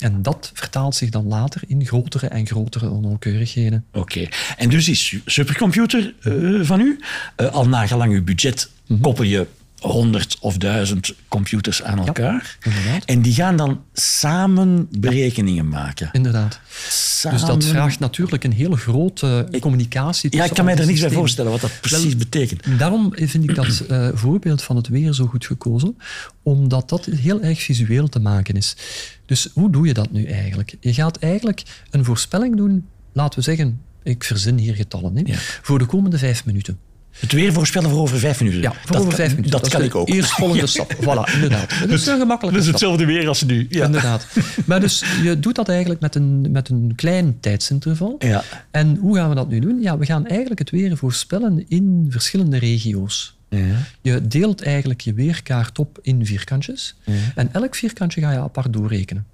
En 0.02 0.22
dat 0.22 0.50
vertaalt 0.54 0.94
zich 0.94 1.10
dan 1.10 1.26
later 1.26 1.62
in 1.66 1.86
grotere 1.86 2.26
en 2.26 2.46
grotere 2.46 2.88
onnauwkeurigheden. 2.90 3.84
Oké. 3.92 4.28
En 4.56 4.68
dus 4.68 4.84
die 4.84 4.94
su- 4.94 5.22
supercomputer 5.26 6.14
eh, 6.22 6.60
van 6.62 6.80
u, 6.80 7.00
eh, 7.36 7.46
al 7.52 7.68
nagelang 7.68 8.12
uw 8.12 8.24
budget, 8.24 8.70
Mhm. 8.86 9.00
koppel 9.00 9.24
je 9.24 9.46
honderd 9.84 10.36
of 10.40 10.56
duizend 10.56 11.14
computers 11.28 11.82
aan 11.82 11.98
elkaar. 12.06 12.56
inderdaad. 12.62 13.04
En 13.04 13.22
die 13.22 13.34
gaan 13.34 13.56
dan 13.56 13.80
samen 13.92 14.88
berekeningen 14.98 15.68
maken. 15.68 16.08
Inderdaad. 16.12 16.60
Samen... 16.88 17.38
Dus 17.38 17.46
dat 17.48 17.64
vraagt 17.64 17.98
natuurlijk 17.98 18.44
een 18.44 18.52
hele 18.52 18.76
grote 18.76 19.48
communicatie. 19.60 20.36
Ja, 20.36 20.44
ik 20.44 20.52
kan 20.54 20.64
mij 20.64 20.76
er 20.76 20.86
niks 20.86 21.00
bij 21.00 21.10
voorstellen 21.10 21.50
wat 21.50 21.60
dat 21.60 21.70
precies 21.80 22.04
Wel, 22.04 22.16
betekent. 22.16 22.78
Daarom 22.78 23.12
vind 23.14 23.44
ik 23.50 23.54
dat 23.54 23.80
eh, 23.88 24.08
voorbeeld 24.14 24.62
van 24.62 24.76
het 24.76 24.88
weer 24.88 25.12
zo 25.12 25.26
goed 25.26 25.46
gekozen, 25.46 25.96
omdat 26.42 26.88
dat 26.88 27.04
heel 27.04 27.40
erg 27.40 27.62
visueel 27.62 28.08
te 28.08 28.18
maken 28.18 28.56
is. 28.56 28.76
Dus 29.26 29.48
hoe 29.52 29.70
doe 29.70 29.86
je 29.86 29.94
dat 29.94 30.12
nu 30.12 30.24
eigenlijk? 30.24 30.76
Je 30.80 30.94
gaat 30.94 31.16
eigenlijk 31.16 31.62
een 31.90 32.04
voorspelling 32.04 32.56
doen, 32.56 32.86
laten 33.12 33.38
we 33.38 33.44
zeggen, 33.44 33.80
ik 34.02 34.24
verzin 34.24 34.58
hier 34.58 34.74
getallen, 34.74 35.16
hè, 35.16 35.22
Ja. 35.24 35.36
voor 35.38 35.78
de 35.78 35.86
komende 35.86 36.18
vijf 36.18 36.44
minuten. 36.44 36.78
Het 37.18 37.32
weer 37.32 37.52
voorspellen 37.52 37.90
voor 37.90 38.00
over 38.00 38.18
vijf 38.18 38.38
minuten. 38.40 38.60
Ja, 38.60 38.72
voor 38.72 38.92
dat 38.92 39.00
over 39.00 39.12
vijf 39.12 39.30
minuten. 39.30 39.50
Dat, 39.50 39.68
kan 39.68 39.82
ik 39.82 39.94
ook. 39.94 40.08
Eerstvolgende 40.08 40.66
stap. 40.66 40.92
Voilà, 41.00 41.34
inderdaad. 41.34 41.78
Dat 41.80 41.90
is 41.90 42.06
een 42.06 42.18
gemakkelijke 42.18 42.60
stap. 42.60 42.72
hetzelfde 42.72 43.04
weer 43.04 43.28
als 43.28 43.42
nu. 43.42 43.66
Ja. 43.68 43.84
Inderdaad. 43.84 44.26
Maar 44.66 44.80
dus 44.80 45.04
je 45.22 45.38
doet 45.40 45.54
dat 45.54 45.68
eigenlijk 45.68 46.00
met 46.00 46.14
een, 46.14 46.50
met 46.50 46.68
een 46.68 46.92
klein 46.96 47.40
tijdsinterval. 47.40 48.16
Ja. 48.18 48.44
En 48.70 48.96
hoe 48.96 49.16
gaan 49.16 49.28
we 49.28 49.34
dat 49.34 49.48
nu 49.48 49.58
doen? 49.58 49.80
Ja, 49.80 49.98
we 49.98 50.04
gaan 50.04 50.26
eigenlijk 50.26 50.58
het 50.58 50.70
weer 50.70 50.96
voorspellen 50.96 51.64
in 51.68 52.06
verschillende 52.08 52.58
regio's. 52.58 53.36
Ja. 53.48 53.76
Je 54.00 54.26
deelt 54.26 54.62
eigenlijk 54.62 55.00
je 55.00 55.14
weerkaart 55.14 55.78
op 55.78 55.98
in 56.02 56.26
vierkantjes. 56.26 56.96
En 57.34 57.48
elk 57.52 57.74
vierkantje 57.74 58.20
ga 58.20 58.32
je 58.32 58.38
apart 58.38 58.72
doorrekenen. 58.72 59.26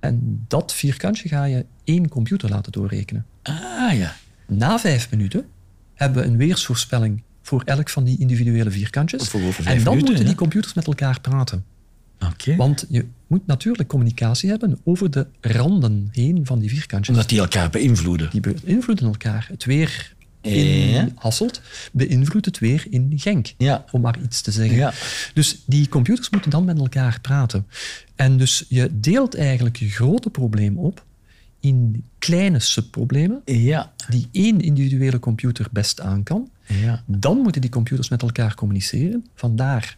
En 0.00 0.44
dat 0.48 0.72
vierkantje 0.72 1.28
ga 1.28 1.44
je 1.44 1.64
één 1.84 2.08
computer 2.08 2.48
laten 2.50 2.72
doorrekenen. 2.72 3.26
Ah 3.42 3.98
ja. 3.98 4.16
Na 4.46 4.78
vijf 4.78 5.10
minuten 5.10 5.46
hebben 5.96 6.22
we 6.22 6.28
een 6.28 6.36
weersvoorspelling 6.36 7.22
voor 7.42 7.62
elk 7.64 7.88
van 7.88 8.04
die 8.04 8.18
individuele 8.18 8.70
vierkantjes. 8.70 9.32
En 9.32 9.40
dan 9.40 9.64
minuten, 9.64 9.94
moeten 9.94 10.24
die 10.24 10.34
computers 10.34 10.74
met 10.74 10.86
elkaar 10.86 11.20
praten. 11.20 11.64
Oké. 12.24 12.56
Want 12.56 12.86
je 12.88 13.06
moet 13.26 13.46
natuurlijk 13.46 13.88
communicatie 13.88 14.50
hebben 14.50 14.78
over 14.84 15.10
de 15.10 15.26
randen 15.40 16.08
heen 16.12 16.46
van 16.46 16.58
die 16.58 16.68
vierkantjes. 16.68 17.14
Omdat 17.14 17.28
die 17.28 17.40
elkaar 17.40 17.70
beïnvloeden. 17.70 18.30
Die 18.30 18.40
beïnvloeden 18.40 19.06
elkaar. 19.06 19.46
Het 19.50 19.64
weer 19.64 20.14
in 20.40 20.88
Ja. 20.88 21.08
Hasselt 21.14 21.60
beïnvloedt 21.92 22.46
het 22.46 22.58
weer 22.58 22.86
in 22.90 23.12
Genk. 23.16 23.54
Ja. 23.58 23.84
Om 23.90 24.00
maar 24.00 24.18
iets 24.22 24.40
te 24.40 24.50
zeggen. 24.50 24.76
Ja. 24.76 24.92
Dus 25.34 25.62
die 25.66 25.88
computers 25.88 26.30
moeten 26.30 26.50
dan 26.50 26.64
met 26.64 26.78
elkaar 26.78 27.18
praten. 27.20 27.66
En 28.14 28.36
dus 28.36 28.64
je 28.68 29.00
deelt 29.00 29.34
eigenlijk 29.34 29.76
je 29.76 29.88
grote 29.88 30.30
probleem 30.30 30.78
op 30.78 31.04
in 31.66 32.04
kleine 32.18 32.58
subproblemen 32.58 33.40
Ja. 33.44 33.92
die 34.08 34.28
één 34.32 34.60
individuele 34.60 35.18
computer 35.18 35.66
best 35.70 36.00
aan 36.00 36.22
kan. 36.22 36.50
Ja. 36.66 37.02
Dan 37.06 37.38
moeten 37.38 37.60
die 37.60 37.70
computers 37.70 38.08
met 38.08 38.22
elkaar 38.22 38.54
communiceren. 38.54 39.26
Vandaar 39.34 39.96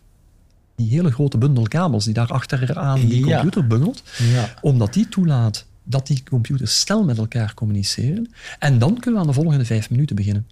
die 0.77 0.89
hele 0.89 1.11
grote 1.11 1.39
bundel 1.39 1.63
kabels 1.69 2.05
die 2.05 2.15
daar 2.15 2.33
achteraan 2.33 3.01
die 3.07 3.27
Ja. 3.27 3.33
computer 3.41 3.67
bungelt. 3.67 4.03
Ja. 4.33 4.55
Omdat 4.61 4.93
die 4.95 5.09
toelaat 5.09 5.67
dat 5.83 6.07
die 6.07 6.23
computers 6.23 6.81
snel 6.81 7.05
met 7.05 7.19
elkaar 7.19 7.55
communiceren. 7.55 8.31
En 8.59 8.79
dan 8.79 8.99
kunnen 8.99 9.21
we 9.21 9.27
aan 9.27 9.33
de 9.35 9.41
volgende 9.41 9.65
vijf 9.65 9.91
minuten 9.91 10.17
beginnen. 10.17 10.47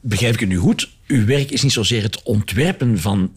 Begrijp 0.00 0.34
ik 0.34 0.40
het 0.40 0.48
nu 0.48 0.56
goed? 0.56 0.90
Uw 1.06 1.24
werk 1.24 1.50
is 1.50 1.62
niet 1.62 1.72
zozeer 1.72 2.02
het 2.02 2.22
ontwerpen 2.22 2.98
van, 3.00 3.30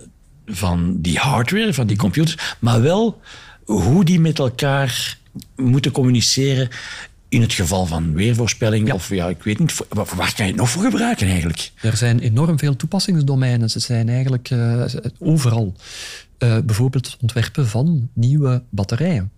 van 0.45 1.01
die 1.01 1.17
hardware, 1.17 1.73
van 1.73 1.87
die 1.87 1.97
computers, 1.97 2.55
maar 2.59 2.81
wel 2.81 3.21
hoe 3.65 4.05
die 4.05 4.19
met 4.19 4.39
elkaar 4.39 5.17
moeten 5.55 5.91
communiceren 5.91 6.69
in 7.29 7.41
het 7.41 7.53
geval 7.53 7.85
van 7.85 8.13
weervoorspelling. 8.13 8.87
Ja. 8.87 8.93
Of 8.93 9.09
ja, 9.09 9.27
ik 9.27 9.43
weet 9.43 9.59
niet, 9.59 9.77
waar, 9.89 10.07
waar 10.15 10.33
kan 10.35 10.45
je 10.45 10.51
het 10.51 10.61
nog 10.61 10.69
voor 10.69 10.83
gebruiken 10.83 11.27
eigenlijk? 11.27 11.71
Er 11.81 11.97
zijn 11.97 12.19
enorm 12.19 12.59
veel 12.59 12.75
toepassingsdomeinen. 12.75 13.69
Ze 13.69 13.79
zijn 13.79 14.09
eigenlijk 14.09 14.49
eh, 14.49 14.85
overal. 15.19 15.73
Eh, 16.37 16.57
bijvoorbeeld 16.65 17.05
het 17.05 17.17
ontwerpen 17.21 17.67
van 17.67 18.09
nieuwe 18.13 18.63
batterijen. 18.69 19.31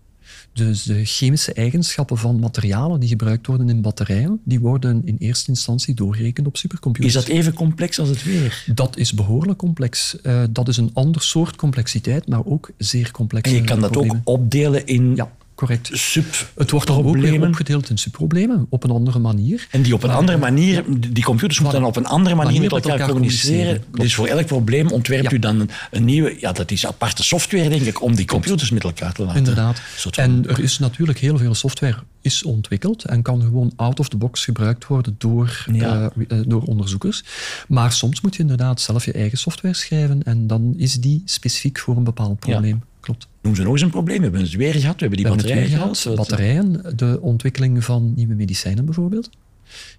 Dus 0.53 0.83
de 0.83 1.05
chemische 1.05 1.53
eigenschappen 1.53 2.17
van 2.17 2.39
materialen 2.39 2.99
die 2.99 3.09
gebruikt 3.09 3.47
worden 3.47 3.69
in 3.69 3.81
batterijen, 3.81 4.41
die 4.43 4.59
worden 4.59 5.01
in 5.05 5.15
eerste 5.19 5.49
instantie 5.49 5.93
doorgerekend 5.93 6.47
op 6.47 6.57
supercomputers. 6.57 7.15
Is 7.15 7.25
dat 7.25 7.35
even 7.35 7.53
complex 7.53 7.99
als 7.99 8.09
het 8.09 8.23
weer? 8.23 8.63
Dat 8.73 8.97
is 8.97 9.13
behoorlijk 9.13 9.57
complex. 9.57 10.21
Eh, 10.21 10.43
dat 10.49 10.67
is 10.67 10.77
een 10.77 10.89
ander 10.93 11.21
soort 11.21 11.55
complexiteit, 11.55 12.27
maar 12.27 12.45
ook 12.45 12.71
zeer 12.77 13.11
complex. 13.11 13.49
En 13.49 13.55
je 13.55 13.63
kan 13.63 13.79
dat 13.79 13.97
ook 13.97 14.15
opdelen 14.23 14.85
in 14.85 15.15
Ja, 15.15 15.31
correct. 15.59 15.89
sub. 15.93 16.49
Het 16.55 16.71
wordt 16.71 16.87
dan 16.87 16.97
ook 16.97 17.03
weer 17.03 17.11
problemen. 17.11 17.47
opgedeeld 17.47 17.89
in 17.89 17.97
subproblemen 17.97 18.65
op 18.69 18.83
een 18.83 18.89
andere 18.91 19.19
manier. 19.19 19.67
En 19.71 19.81
die 19.81 19.93
op 19.93 20.03
een 20.03 20.09
andere 20.09 20.37
manier, 20.37 20.83
die 21.09 21.23
computers 21.23 21.59
moeten 21.59 21.79
dan 21.79 21.89
op 21.89 21.95
een 21.95 22.05
andere 22.05 22.35
manier, 22.35 22.51
Manier 22.53 22.61
met 22.61 22.71
elkaar, 22.71 22.91
elkaar 22.91 23.07
communiceren. 23.09 23.55
communiceren, 23.55 23.83
klopt. 23.91 24.01
Dus 24.01 24.15
voor 24.15 24.27
elk 24.27 24.45
probleem 24.45 24.87
ontwerpt 24.91 25.31
u 25.31 25.39
dan 25.39 25.59
een, 25.59 25.69
een 25.91 26.05
nieuwe, 26.05 26.35
ja, 26.39 26.51
dat 26.51 26.71
is 26.71 26.85
aparte 26.85 27.23
software, 27.23 27.69
denk 27.69 27.81
ik, 27.81 28.01
om 28.01 28.15
die 28.15 28.25
computers 28.25 28.69
met 28.71 28.83
elkaar 28.83 29.13
te 29.13 29.21
laten. 29.21 29.37
Inderdaad. 29.37 29.81
En 30.11 30.43
er 30.47 30.59
is 30.59 30.79
natuurlijk 30.79 31.19
heel 31.19 31.37
veel 31.37 31.55
software 31.55 31.95
is 32.21 32.43
ontwikkeld 32.43 33.03
en 33.03 33.21
kan 33.21 33.41
gewoon 33.41 33.71
out 33.75 33.99
of 33.99 34.09
the 34.09 34.17
box 34.17 34.43
gebruikt 34.43 34.87
worden 34.87 35.15
door, 35.17 35.65
Ja. 35.71 36.11
eh, 36.27 36.39
eh, 36.39 36.45
door 36.47 36.61
onderzoekers. 36.61 37.23
Maar 37.67 37.91
soms 37.91 38.21
moet 38.21 38.35
je 38.35 38.41
inderdaad 38.41 38.81
zelf 38.81 39.05
je 39.05 39.11
eigen 39.11 39.37
software 39.37 39.73
schrijven 39.75 40.23
en 40.23 40.47
dan 40.47 40.73
is 40.77 40.93
die 40.93 41.21
specifiek 41.25 41.79
voor 41.79 41.97
een 41.97 42.03
bepaald 42.03 42.39
probleem. 42.39 42.83
Klopt. 42.99 43.27
Ze 43.55 43.63
nog 43.63 43.71
eens 43.71 43.81
een 43.81 43.89
probleem. 43.89 44.17
We 44.17 44.23
hebben 44.23 44.41
het 44.41 44.53
weer 44.55 44.73
gehad, 44.73 44.93
we 44.93 44.99
hebben 44.99 45.17
die 45.17 45.27
We 45.27 45.35
batterijen 45.35 45.67
gehad. 45.69 45.97
gehad. 45.97 46.17
Batterijen, 46.17 46.93
de 46.95 47.17
ontwikkeling 47.21 47.83
van 47.83 48.13
nieuwe 48.15 48.33
medicijnen 48.35 48.85
bijvoorbeeld, 48.85 49.29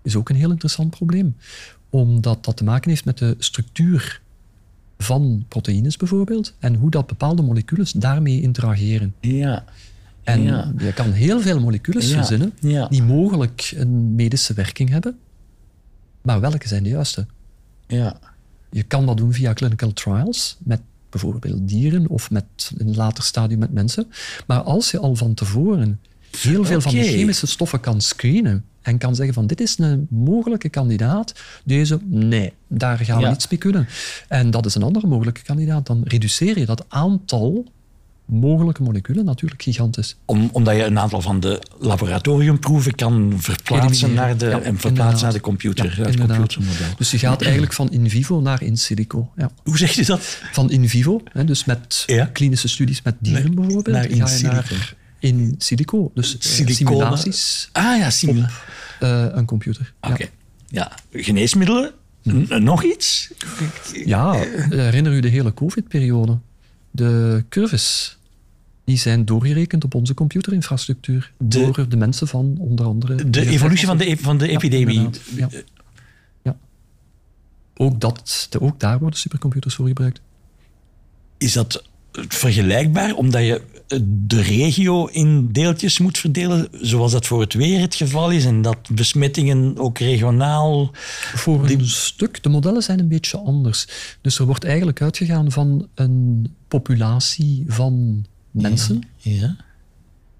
is 0.02 0.16
ook 0.16 0.28
een 0.28 0.37
heel 0.37 0.50
interessant 0.50 0.90
probleem. 0.90 1.37
Omdat 1.90 2.45
dat 2.45 2.57
te 2.57 2.64
maken 2.64 2.90
heeft 2.90 3.04
met 3.04 3.19
de 3.19 3.35
structuur 3.38 4.21
van 4.99 5.45
proteïnes 5.49 5.97
bijvoorbeeld 5.97 6.54
en 6.59 6.75
hoe 6.75 6.90
dat 6.90 7.07
bepaalde 7.07 7.42
moleculen 7.42 7.87
daarmee 7.95 8.40
interageren. 8.42 9.14
Ja. 9.21 9.64
En 10.23 10.42
Ja. 10.42 10.73
je 10.78 10.92
kan 10.92 11.12
heel 11.12 11.40
veel 11.40 11.61
moleculen 11.61 12.02
Ja, 12.07 12.09
verzinnen 12.16 12.52
ja. 12.61 12.88
die 12.88 13.02
mogelijk 13.02 13.73
een 13.76 14.14
medische 14.14 14.54
werking 14.54 14.88
hebben. 14.88 15.19
Maar 16.23 16.40
welke 16.40 16.69
zijn 16.69 16.83
de 16.83 16.88
juiste? 16.88 17.26
Ja. 17.87 18.19
Je 18.71 18.83
kan 18.83 19.07
dat 19.07 19.16
doen 19.16 19.33
via 19.33 19.52
clinical 19.52 19.92
trials, 19.92 20.57
met 20.62 20.80
bijvoorbeeld 21.11 21.69
dieren 21.69 22.09
of 22.09 22.31
met 22.31 22.45
in 22.79 22.88
een 22.88 22.97
later 22.97 23.25
stadium 23.25 23.59
met 23.59 23.73
mensen. 23.73 24.07
Maar 24.47 24.61
als 24.62 24.90
je 24.90 24.99
al 24.99 25.17
van 25.17 25.35
tevoren 25.35 26.00
heel 26.38 26.64
veel 26.64 26.81
van 26.81 26.95
de 26.95 27.02
chemische 27.02 27.47
stoffen 27.47 27.81
kan 27.81 28.00
screenen 28.00 28.64
en 28.83 28.99
kan 28.99 29.14
zeggen 29.14 29.35
van 29.35 29.47
dit 29.47 29.61
is 29.61 29.79
een 29.79 30.07
mogelijke 30.11 30.69
kandidaat, 30.69 31.33
deze, 31.64 31.99
nee, 32.05 32.52
daar 32.69 32.99
gaan 32.99 33.17
we 33.17 33.23
Ja. 33.23 33.31
niets 33.31 33.49
mee 33.49 33.59
kunnen. 33.59 33.88
En 34.29 34.50
dat 34.50 34.67
is 34.67 34.75
een 34.75 34.83
andere 34.83 35.07
mogelijke 35.07 35.43
kandidaat, 35.43 35.87
dan 35.87 36.00
reduceer 36.05 36.59
je 36.59 36.67
dat 36.67 36.85
aantal 36.88 37.64
mogelijke 38.30 38.82
moleculen 38.82 39.25
natuurlijk 39.25 39.62
gigantisch. 39.62 40.16
Om, 40.25 40.49
omdat 40.52 40.76
je 40.76 40.84
een 40.84 40.99
aantal 40.99 41.20
van 41.20 41.40
de 41.40 41.62
laboratoriumproeven 41.78 42.94
kan 42.94 43.34
verplaatsen 43.38 44.14
naar 44.14 44.37
de, 44.37 44.46
Ja, 44.46 44.60
en 44.60 44.78
verplaatsen 44.78 45.22
naar 45.25 45.32
de 45.32 45.40
computer, 45.40 45.84
Ja, 45.84 45.90
naar 45.90 45.99
het 45.99 46.08
inderdaad. 46.14 46.37
computermodel. 46.37 46.96
Dus 46.96 47.10
je 47.10 47.18
gaat 47.18 47.42
eigenlijk 47.42 47.72
van 47.72 47.90
in 47.90 48.10
vivo 48.10 48.40
naar 48.40 48.62
in 48.62 48.76
silico. 48.76 49.30
Ja. 49.37 49.50
Hoe 49.64 49.78
zeg 49.78 49.92
je 49.92 50.04
dat? 50.04 50.38
Van 50.52 50.70
in 50.70 50.88
vivo, 50.88 51.20
hè, 51.32 51.44
dus 51.44 51.64
met 51.64 52.04
klinische 52.32 52.68
studies 52.68 53.02
met 53.02 53.14
dieren 53.18 53.42
Naar- 53.44 53.54
bijvoorbeeld, 53.54 53.96
naar 53.96 54.08
in 54.10 54.16
ga 54.16 54.28
je 54.32 54.37
silico. 54.37 54.54
naar 54.54 54.94
in 55.18 55.54
silico. 55.58 56.10
Dus 56.14 56.38
eh, 56.38 56.66
simulaties 56.66 57.68
Ah 57.72 57.96
ja, 57.99 58.10
simula. 58.10 58.50
eh, 59.00 59.26
een 59.30 59.44
computer. 59.44 59.92
Ja. 60.02 60.08
Oké. 60.10 60.26
Ja. 60.68 60.92
Geneesmiddelen? 61.12 61.92
N- 62.28 62.62
Nog 62.62 62.84
iets? 62.84 63.30
Ja, 64.04 64.32
herinner 64.70 65.12
u 65.12 65.20
de 65.20 65.28
hele 65.28 65.54
COVID-periode? 65.54 66.38
De 66.90 67.44
curves, 67.49 68.18
die 68.90 68.99
zijn 68.99 69.25
doorgerekend 69.25 69.85
op 69.85 69.94
onze 69.94 70.14
computerinfrastructuur. 70.14 71.32
De- 71.38 71.59
door 71.59 71.88
de 71.88 71.97
mensen 71.97 72.28
van 72.28 72.56
onder 72.59 72.87
andere... 72.87 73.30
De 73.30 73.47
evolutie 73.47 73.87
van 73.87 73.99
de, 73.99 74.11
e- 74.11 74.16
van 74.16 74.38
de 74.38 74.47
Ja, 74.47 74.52
epidemie. 74.52 74.97
inderdaad. 74.97 75.23
Ja. 75.37 75.49
Ja. 76.42 76.56
Ook, 77.76 78.00
dat, 78.00 78.49
ook 78.61 78.80
daar 78.80 78.99
worden 78.99 79.18
supercomputers 79.18 79.75
voor 79.75 79.87
gebruikt. 79.87 80.20
Is 81.38 81.52
dat 81.52 81.85
vergelijkbaar, 82.12 83.14
omdat 83.14 83.42
je 83.42 83.62
de 84.26 84.40
regio 84.42 85.06
in 85.06 85.49
deeltjes 85.52 85.99
moet 85.99 86.18
verdelen, 86.18 86.68
zoals 86.73 87.12
dat 87.12 87.26
voor 87.26 87.40
het 87.40 87.54
weer 87.54 87.80
het 87.80 87.94
geval 87.94 88.30
is, 88.30 88.44
en 88.44 88.62
dat 88.62 88.78
besmettingen 88.92 89.78
ook 89.78 89.99
regionaal... 89.99 90.90
Voor 91.35 91.68
een 91.68 91.87
stuk, 91.88 92.42
de 92.42 92.49
modellen 92.49 92.82
zijn 92.82 92.99
een 92.99 93.09
beetje 93.09 93.38
anders. 93.38 93.87
Dus 94.20 94.38
er 94.38 94.47
wordt 94.47 94.64
eigenlijk 94.64 95.02
uitgegaan 95.02 95.50
van 95.52 95.88
een 95.94 96.47
populatie 96.68 97.64
van 97.66 98.25
mensen. 98.50 99.02
Ja. 99.16 99.57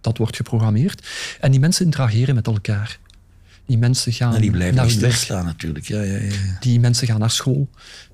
Dat 0.01 0.19
wordt 0.19 0.37
geprogrammeerd. 0.37 1.09
En 1.41 1.51
die 1.51 1.61
mensen 1.61 1.85
interageren 1.85 2.35
met 2.35 2.47
elkaar. 2.47 2.99
Die 3.67 3.79
mensen 3.79 4.13
gaan 4.13 4.35
En 4.35 4.41
die 4.41 4.51
blijven 4.51 4.77
naar 4.77 4.91
stilstaan 4.91 5.45
natuurlijk. 5.45 5.87
Ja, 5.87 6.03
ja, 6.03 6.17
ja. 6.17 6.31
Die 6.61 6.81
mensen 6.81 7.07
gaan 7.07 7.21
naar 7.21 7.31
school. 7.31 7.69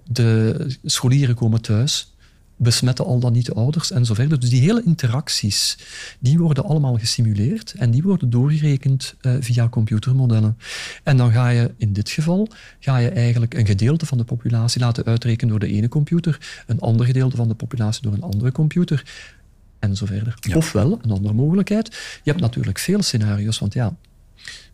De 0.04 0.76
scholieren 0.84 1.34
komen 1.34 1.60
thuis, 1.60 2.14
besmetten 2.56 3.04
al 3.04 3.18
dan 3.18 3.32
niet 3.32 3.46
de 3.46 3.54
ouders 3.54 3.90
en 3.90 4.04
zo 4.04 4.14
verder. 4.14 4.40
Dus 4.40 4.50
die 4.50 4.60
hele 4.60 4.82
interacties, 4.84 5.78
die 6.18 6.38
worden 6.38 6.64
allemaal 6.64 6.98
gesimuleerd 6.98 7.74
en 7.76 7.90
die 7.90 8.02
worden 8.02 8.30
doorgerekend 8.30 9.14
eh, 9.20 9.34
via 9.40 9.68
computermodellen. 9.68 10.58
En 11.02 11.16
dan 11.16 11.32
ga 11.32 11.48
je 11.48 11.74
in 11.76 11.92
dit 11.92 12.10
geval 12.10 12.48
ga 12.80 12.96
je 12.96 13.08
eigenlijk 13.08 13.54
een 13.54 13.66
gedeelte 13.66 14.06
van 14.06 14.18
de 14.18 14.24
populatie 14.24 14.80
laten 14.80 15.04
uitrekenen 15.04 15.50
door 15.50 15.68
de 15.68 15.74
ene 15.74 15.88
computer, 15.88 16.64
een 16.66 16.80
ander 16.80 17.06
gedeelte 17.06 17.36
van 17.36 17.48
de 17.48 17.54
populatie 17.54 18.02
door 18.02 18.12
een 18.12 18.22
andere 18.22 18.52
computer 18.52 19.04
en 19.78 19.96
zo 19.96 20.06
verder. 20.06 20.38
Ofwel, 20.54 20.98
een 21.02 21.10
andere 21.10 21.34
mogelijkheid, 21.34 21.86
je 22.22 22.30
hebt 22.30 22.40
natuurlijk 22.40 22.78
veel 22.78 23.02
scenario's, 23.02 23.58
want 23.58 23.74
ja, 23.74 23.96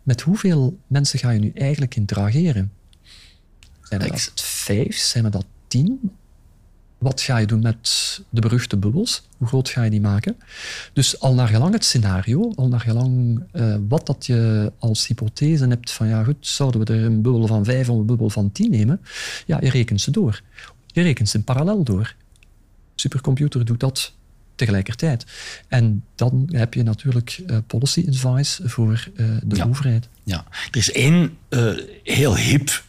met 0.03 0.21
hoeveel 0.21 0.77
mensen 0.87 1.19
ga 1.19 1.29
je 1.29 1.39
nu 1.39 1.51
eigenlijk 1.55 1.95
interageren? 1.95 2.71
Zijn 3.81 4.01
er 4.01 4.07
dat 4.07 4.31
vijf? 4.35 4.97
Zijn 4.97 5.25
er 5.25 5.31
dat 5.31 5.45
tien? 5.67 6.11
wat 7.03 7.21
ga 7.21 7.37
je 7.37 7.45
doen 7.45 7.61
met 7.61 8.21
de 8.29 8.41
beruchte 8.41 8.77
bubbels? 8.77 9.27
Hoe 9.37 9.47
groot 9.47 9.69
ga 9.69 9.83
je 9.83 9.89
die 9.89 10.01
maken? 10.01 10.35
Dus 10.93 11.19
al 11.19 11.33
naar 11.33 11.47
gelang 11.47 11.73
het 11.73 11.83
scenario, 11.83 12.51
al 12.55 12.67
naar 12.67 12.79
gelang 12.79 13.43
uh, 13.53 13.75
wat 13.87 14.05
dat 14.05 14.25
je 14.25 14.71
als 14.79 15.07
hypothese 15.07 15.67
hebt 15.67 15.91
van 15.91 16.07
ja 16.07 16.23
goed, 16.23 16.35
zouden 16.39 16.85
we 16.85 16.93
er 16.93 17.03
een 17.03 17.21
bubbel 17.21 17.47
van 17.47 17.65
5 17.65 17.89
of 17.89 17.97
een 17.97 18.05
bubbel 18.05 18.29
van 18.29 18.51
10 18.51 18.71
nemen? 18.71 19.01
Ja, 19.45 19.57
je 19.61 19.69
rekent 19.69 20.01
ze 20.01 20.11
door. 20.11 20.41
Je 20.87 21.01
rekent 21.01 21.29
ze 21.29 21.37
in 21.37 21.43
parallel 21.43 21.83
door. 21.83 22.15
Supercomputer 22.95 23.65
doet 23.65 23.79
dat 23.79 24.13
tegelijkertijd. 24.55 25.25
En 25.67 26.03
dan 26.15 26.49
heb 26.51 26.73
je 26.73 26.83
natuurlijk 26.83 27.41
uh, 27.47 27.57
policy 27.67 28.05
advice 28.07 28.69
voor 28.69 29.09
uh, 29.15 29.27
de 29.43 29.55
ja. 29.55 29.65
overheid. 29.65 30.07
Ja, 30.23 30.45
er 30.71 30.77
is 30.77 30.91
één 30.91 31.37
uh, 31.49 31.71
heel 32.03 32.37
hip 32.37 32.83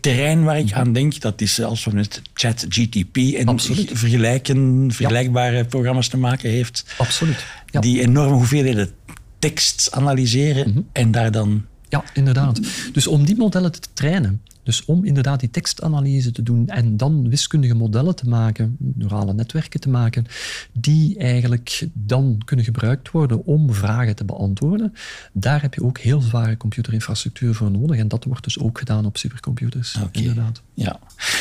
terrein 0.00 0.44
waar 0.44 0.58
ik 0.58 0.72
aan 0.72 0.92
denk. 0.92 1.20
Dat 1.20 1.40
is 1.40 1.62
als 1.62 1.84
we 1.84 1.90
met 1.90 2.22
ChatGTP 2.34 3.16
en 3.16 3.60
vergelijken, 3.60 4.92
vergelijkbare 4.92 5.56
ja. 5.56 5.64
programma's 5.64 6.08
te 6.08 6.16
maken 6.16 6.50
heeft. 6.50 6.84
Absoluut. 6.98 7.44
Ja. 7.66 7.80
Die 7.80 8.00
enorme 8.00 8.34
hoeveelheden 8.34 8.90
tekst 9.38 9.88
analyseren 9.92 10.68
mm 10.68 10.74
-hmm. 10.74 10.88
en 10.92 11.10
daar 11.10 11.30
dan... 11.30 11.64
Ja, 11.88 12.04
inderdaad. 12.14 12.60
Dus 12.92 13.06
om 13.06 13.24
die 13.24 13.36
modellen 13.36 13.72
te 13.72 13.80
trainen, 13.92 14.42
dus 14.62 14.84
om 14.84 15.04
inderdaad 15.04 15.40
die 15.40 15.50
tekstanalyse 15.50 16.32
te 16.32 16.42
doen 16.42 16.68
en 16.68 16.96
dan 16.96 17.28
wiskundige 17.28 17.74
modellen 17.74 18.16
te 18.16 18.28
maken, 18.28 18.76
neurale 18.78 19.34
netwerken 19.34 19.80
te 19.80 19.88
maken, 19.88 20.26
die 20.72 21.18
eigenlijk 21.18 21.88
dan 21.92 22.42
kunnen 22.44 22.64
gebruikt 22.64 23.10
worden 23.10 23.44
om 23.44 23.74
vragen 23.74 24.16
te 24.16 24.24
beantwoorden, 24.24 24.94
daar 25.32 25.62
heb 25.62 25.74
je 25.74 25.82
ook 25.82 25.98
heel 25.98 26.20
zware 26.20 26.56
computerinfrastructuur 26.56 27.54
voor 27.54 27.70
nodig. 27.70 27.98
En 27.98 28.08
dat 28.08 28.24
wordt 28.24 28.44
dus 28.44 28.58
ook 28.58 28.78
gedaan 28.78 29.06
op 29.06 29.16
supercomputers. 29.16 29.96
Okay. 29.96 30.22
Inderdaad. 30.22 30.62
Ja. 30.74 30.98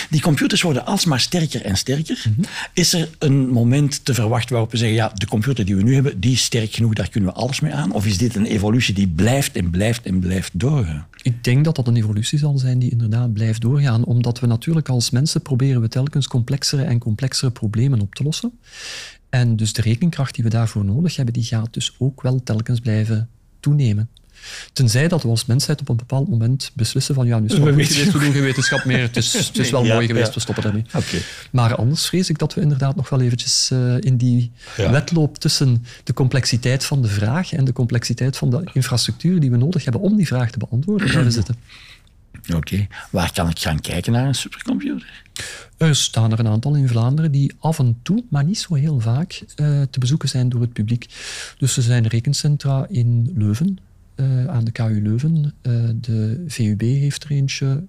Die 0.10 0.22
computers 0.22 0.62
worden 0.62 0.86
alsmaar 0.86 1.20
sterker 1.20 1.62
en 1.62 1.78
sterker. 1.78 2.24
Mm 2.28 2.34
-hmm. 2.36 2.46
Is 2.74 2.94
er 2.94 3.10
een 3.20 3.50
moment 3.50 4.06
te 4.06 4.14
verwachten 4.14 4.52
waarop 4.52 4.72
we 4.72 4.78
zeggen, 4.78 4.96
ja, 4.96 5.12
de 5.14 5.28
computer 5.28 5.66
die 5.66 5.76
we 5.76 5.84
nu 5.84 5.94
hebben, 5.94 6.20
die 6.20 6.32
is 6.32 6.44
sterk 6.44 6.74
genoeg, 6.74 6.94
daar 6.94 7.10
kunnen 7.10 7.30
we 7.30 7.36
alles 7.36 7.60
mee 7.60 7.74
aan? 7.74 7.92
Of 7.92 8.06
is 8.06 8.18
dit 8.18 8.36
een 8.36 8.46
evolutie 8.46 8.94
die 8.94 9.08
blijft 9.08 9.56
en 9.56 9.70
blijft 9.70 10.06
en 10.06 10.20
blijft 10.20 10.60
doorgaan? 10.60 11.08
Ik 11.22 11.44
denk 11.44 11.66
dat 11.66 11.76
dat 11.76 11.88
een 11.88 11.96
evolutie 11.96 12.40
zal 12.40 12.58
zijn 12.58 12.80
die 12.80 12.92
inderdaad 12.92 13.09
blijft 13.34 13.62
doorgaan, 13.62 14.04
omdat 14.04 14.40
we 14.40 14.48
natuurlijk 14.48 14.90
als 14.90 15.10
mensen 15.10 15.42
proberen 15.42 15.82
we 15.82 15.88
telkens 15.88 16.28
complexere 16.28 16.84
en 16.84 17.00
complexere 17.00 17.52
problemen 17.52 18.02
op 18.02 18.16
te 18.16 18.24
lossen. 18.24 18.60
En 19.30 19.56
dus 19.56 19.74
de 19.74 19.82
rekenkracht 19.82 20.36
die 20.36 20.44
we 20.44 20.50
daarvoor 20.50 20.86
nodig 20.86 21.16
hebben, 21.16 21.34
die 21.34 21.44
gaat 21.44 21.74
dus 21.74 21.96
ook 21.98 22.22
wel 22.22 22.44
telkens 22.44 22.80
blijven 22.80 23.30
toenemen. 23.60 24.10
Tenzij 24.74 25.08
dat 25.08 25.24
we 25.24 25.30
als 25.30 25.46
mensheid 25.46 25.82
op 25.82 25.90
een 25.90 25.96
bepaald 25.96 26.30
moment 26.30 26.72
beslissen 26.74 27.16
van 27.16 27.28
ja, 27.28 27.40
nu 27.40 27.50
stoppen 27.50 27.76
we, 27.76 28.12
we 28.12 28.12
doen 28.12 28.32
geen 28.32 28.42
wetenschap 28.42 28.86
meer, 28.86 29.02
het 29.02 29.18
is, 29.18 29.34
het 29.48 29.58
is 29.58 29.70
wel 29.70 29.84
mooi 29.84 30.08
geweest, 30.08 30.28
ja. 30.28 30.34
we 30.34 30.40
stoppen 30.40 30.64
daarmee. 30.64 30.86
Okay. 30.88 31.22
Maar 31.52 31.76
anders 31.76 32.06
vrees 32.06 32.30
ik 32.30 32.38
dat 32.38 32.54
we 32.54 32.62
inderdaad 32.62 32.96
nog 32.96 33.10
wel 33.10 33.22
eventjes 33.22 33.70
uh, 33.74 33.96
in 34.00 34.18
die 34.18 34.52
ja. 34.78 34.92
wedloop 34.92 35.38
tussen 35.38 35.86
de 36.04 36.14
complexiteit 36.14 36.86
van 36.86 37.02
de 37.02 37.08
vraag 37.08 37.54
en 37.54 37.66
de 37.66 37.74
complexiteit 37.74 38.38
van 38.38 38.50
de 38.50 38.70
infrastructuur 38.74 39.40
die 39.40 39.52
we 39.52 39.58
nodig 39.58 39.84
hebben 39.84 40.02
om 40.02 40.16
die 40.16 40.28
vraag 40.28 40.52
te 40.52 40.58
beantwoorden 40.58 41.08
blijven 41.10 41.32
zitten. 41.40 41.56
Oké, 42.48 42.56
okay. 42.56 42.88
waar 43.10 43.34
kan 43.34 43.50
ik 43.50 43.60
gaan 43.60 43.80
kijken 43.80 44.12
naar 44.12 44.28
een 44.28 44.36
supercomputer? 44.36 45.24
Er 45.78 45.96
staan 45.96 46.32
er 46.32 46.40
een 46.40 46.48
aantal 46.48 46.76
in 46.76 46.88
Vlaanderen 46.88 47.32
die 47.32 47.54
af 47.60 47.80
en 47.80 48.00
toe, 48.02 48.24
maar 48.30 48.44
niet 48.44 48.60
zo 48.60 48.74
heel 48.74 49.00
vaak, 49.00 49.42
uh, 49.56 49.82
te 49.90 50.00
bezoeken 50.00 50.30
zijn 50.30 50.50
door 50.50 50.62
het 50.62 50.74
publiek. 50.74 51.06
Dus 51.58 51.78
er 51.78 51.84
zijn 51.84 52.08
rekencentra 52.08 52.86
in 52.90 53.32
Leuven, 53.36 53.78
uh, 54.16 54.46
aan 54.46 54.64
de 54.64 54.72
KU 54.72 55.02
Leuven. 55.02 55.54
Uh, 55.62 55.90
de 55.96 56.44
VUB 56.48 56.82
heeft 56.82 57.24
er 57.24 57.32
eentje. 57.32 57.84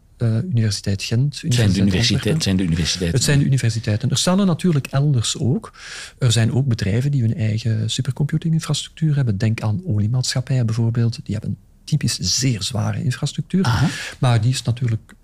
Universiteit 0.44 1.02
Gent. 1.02 1.40
Het 1.40 1.54
zijn, 1.54 1.72
de 1.72 1.80
universiteit, 1.80 2.42
zijn 2.42 2.56
de 2.56 2.62
universiteiten. 2.62 3.16
Het 3.16 3.24
zijn 3.24 3.38
de 3.38 3.44
universiteiten. 3.44 4.10
Er 4.10 4.18
staan 4.18 4.40
er 4.40 4.46
natuurlijk 4.46 4.86
elders 4.86 5.38
ook. 5.38 5.72
Er 6.18 6.32
zijn 6.32 6.52
ook 6.52 6.66
bedrijven 6.66 7.10
die 7.10 7.20
hun 7.20 7.34
eigen 7.34 7.90
supercomputinginfrastructuur 7.90 9.16
hebben. 9.16 9.38
Denk 9.38 9.60
aan 9.60 9.82
oliemaatschappijen 9.86 10.66
bijvoorbeeld. 10.66 11.18
Die 11.24 11.34
hebben 11.34 11.56
typisch 11.90 12.18
zeer 12.18 12.62
zware 12.62 13.02
infrastructuur. 13.02 13.64
Aha. 13.64 13.88
Maar 14.18 14.40
die 14.40 14.50
is 14.50 14.62
natuurlijk 14.62 15.14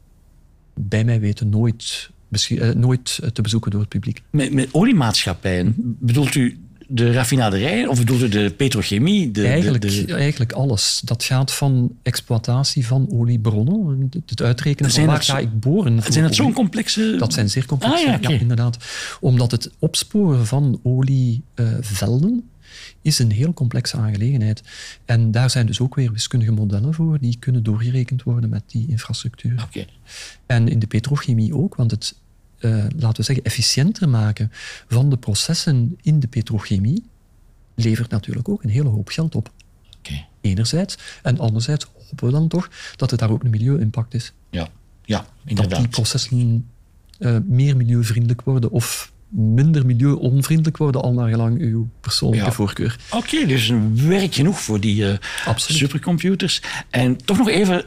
bij 0.74 1.04
mij 1.04 1.20
weten 1.20 1.48
nooit, 1.48 2.10
uh, 2.48 2.70
nooit 2.70 3.20
te 3.32 3.42
bezoeken 3.42 3.70
door 3.70 3.80
het 3.80 3.88
publiek. 3.88 4.22
Met, 4.30 4.52
met 4.52 4.68
oliemaatschappijen 4.72 5.74
bedoelt 6.00 6.34
u 6.34 6.60
de 6.88 7.12
raffinaderij 7.12 7.86
of 7.86 7.98
bedoelt 7.98 8.22
u 8.22 8.28
de 8.28 8.50
petrochemie? 8.56 9.30
De, 9.30 9.46
eigenlijk, 9.46 9.82
de, 9.82 10.04
de... 10.04 10.14
eigenlijk 10.14 10.52
alles. 10.52 11.00
Dat 11.04 11.24
gaat 11.24 11.52
van 11.52 11.96
exploitatie 12.02 12.86
van 12.86 13.08
oliebronnen, 13.12 14.10
het 14.26 14.42
uitrekenen 14.42 14.90
van 14.90 15.04
waar 15.04 15.22
ga 15.22 15.38
ik 15.38 15.60
boren. 15.60 16.02
Zijn 16.08 16.24
dat 16.24 16.34
zo'n 16.34 16.52
complexe... 16.52 17.16
Dat 17.18 17.32
zijn 17.32 17.50
zeer 17.50 17.66
complexe, 17.66 17.98
ah, 17.98 18.04
ja, 18.10 18.16
okay. 18.16 18.32
ja, 18.32 18.40
inderdaad. 18.40 18.76
Omdat 19.20 19.50
het 19.50 19.70
opsporen 19.78 20.46
van 20.46 20.80
olievelden 20.82 22.44
is 23.06 23.18
een 23.18 23.30
heel 23.30 23.52
complexe 23.52 23.96
aangelegenheid. 23.96 24.62
En 25.04 25.30
daar 25.30 25.50
zijn 25.50 25.66
dus 25.66 25.80
ook 25.80 25.94
weer 25.94 26.12
wiskundige 26.12 26.52
modellen 26.52 26.94
voor 26.94 27.18
die 27.18 27.36
kunnen 27.38 27.62
doorgerekend 27.62 28.22
worden 28.22 28.50
met 28.50 28.62
die 28.66 28.88
infrastructuur. 28.88 29.62
Okay. 29.62 29.86
En 30.46 30.68
in 30.68 30.78
de 30.78 30.86
petrochemie 30.86 31.54
ook, 31.54 31.74
want 31.74 31.90
het 31.90 32.14
uh, 32.58 32.84
laten 32.96 33.16
we 33.16 33.22
zeggen, 33.22 33.44
efficiënter 33.44 34.08
maken 34.08 34.50
van 34.88 35.10
de 35.10 35.16
processen 35.16 35.98
in 36.02 36.20
de 36.20 36.26
petrochemie 36.26 37.04
levert 37.74 38.10
natuurlijk 38.10 38.48
ook 38.48 38.62
een 38.62 38.70
hele 38.70 38.88
hoop 38.88 39.08
geld 39.08 39.34
op. 39.34 39.52
Okay. 39.98 40.26
Enerzijds. 40.40 40.98
En 41.22 41.38
anderzijds 41.38 41.86
hopen 41.94 42.26
we 42.26 42.32
dan 42.32 42.48
toch 42.48 42.70
dat 42.96 43.10
het 43.10 43.20
daar 43.20 43.30
ook 43.30 43.44
een 43.44 43.50
milieu-impact 43.50 44.14
is. 44.14 44.32
Ja, 44.50 44.68
ja 45.04 45.26
inderdaad. 45.44 45.70
Dat 45.70 45.80
die 45.80 45.88
processen 45.88 46.68
uh, 47.18 47.38
meer 47.44 47.76
milieuvriendelijk 47.76 48.42
worden 48.42 48.70
of 48.70 49.12
minder 49.28 49.86
milieu-onvriendelijk 49.86 50.76
worden, 50.76 51.02
al 51.02 51.12
naar 51.12 51.28
gelang 51.28 51.60
uw 51.60 51.88
persoonlijke 52.00 52.46
Ja. 52.46 52.52
voorkeur. 52.52 52.96
Oké, 53.10 53.46
dus 53.46 53.72
werk 53.94 54.34
genoeg 54.34 54.60
voor 54.60 54.80
die 54.80 55.08
eh, 55.10 55.18
supercomputers. 55.56 56.62
En 56.90 57.16
toch 57.24 57.38
nog 57.38 57.48
even 57.48 57.84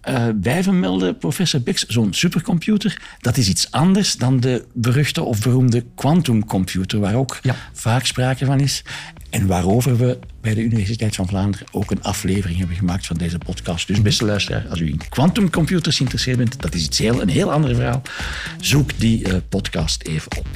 erbij 0.00 0.62
vermelden, 0.62 1.18
professor 1.18 1.60
Bix, 1.60 1.82
zo'n 1.86 2.12
supercomputer, 2.14 3.00
dat 3.20 3.36
is 3.36 3.48
iets 3.48 3.70
anders 3.70 4.16
dan 4.16 4.40
de 4.40 4.64
beruchte 4.74 5.22
of 5.22 5.42
beroemde 5.42 5.84
quantumcomputer, 5.94 7.00
waar 7.00 7.14
ook 7.14 7.38
Ja. 7.42 7.54
vaak 7.72 8.06
sprake 8.06 8.44
van 8.44 8.60
is. 8.60 8.82
En 9.30 9.46
waarover 9.46 9.96
we 9.96 10.18
bij 10.54 10.56
de 10.56 10.68
Universiteit 10.70 11.16
van 11.16 11.28
Vlaanderen 11.28 11.66
ook 11.70 11.90
een 11.90 12.02
aflevering 12.02 12.58
hebben 12.58 12.76
gemaakt 12.76 13.06
van 13.06 13.16
deze 13.16 13.38
podcast. 13.38 13.86
Dus 13.86 14.02
beste 14.02 14.24
luisteraar, 14.24 14.66
als 14.70 14.80
u 14.80 14.86
in 14.86 15.00
quantumcomputers 15.08 15.96
geïnteresseerd 15.96 16.36
bent, 16.36 16.62
dat 16.62 16.74
is 16.74 16.84
iets 16.84 16.98
heel, 16.98 17.22
een 17.22 17.28
heel 17.28 17.52
ander 17.52 17.74
verhaal. 17.74 18.02
Zoek 18.60 18.90
die 18.98 19.24
eh, 19.24 19.36
podcast 19.48 20.02
even 20.02 20.36
op. 20.38 20.46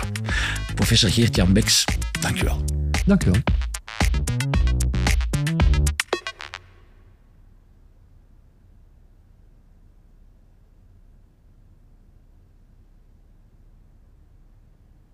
Professor 0.75 1.11
Geert-Jan 1.11 1.53
Beks, 1.53 1.85
dank 2.21 2.41
u 2.41 2.45
wel. 2.45 2.65
Dank 3.07 3.25
u 3.25 3.31
wel. 3.31 3.72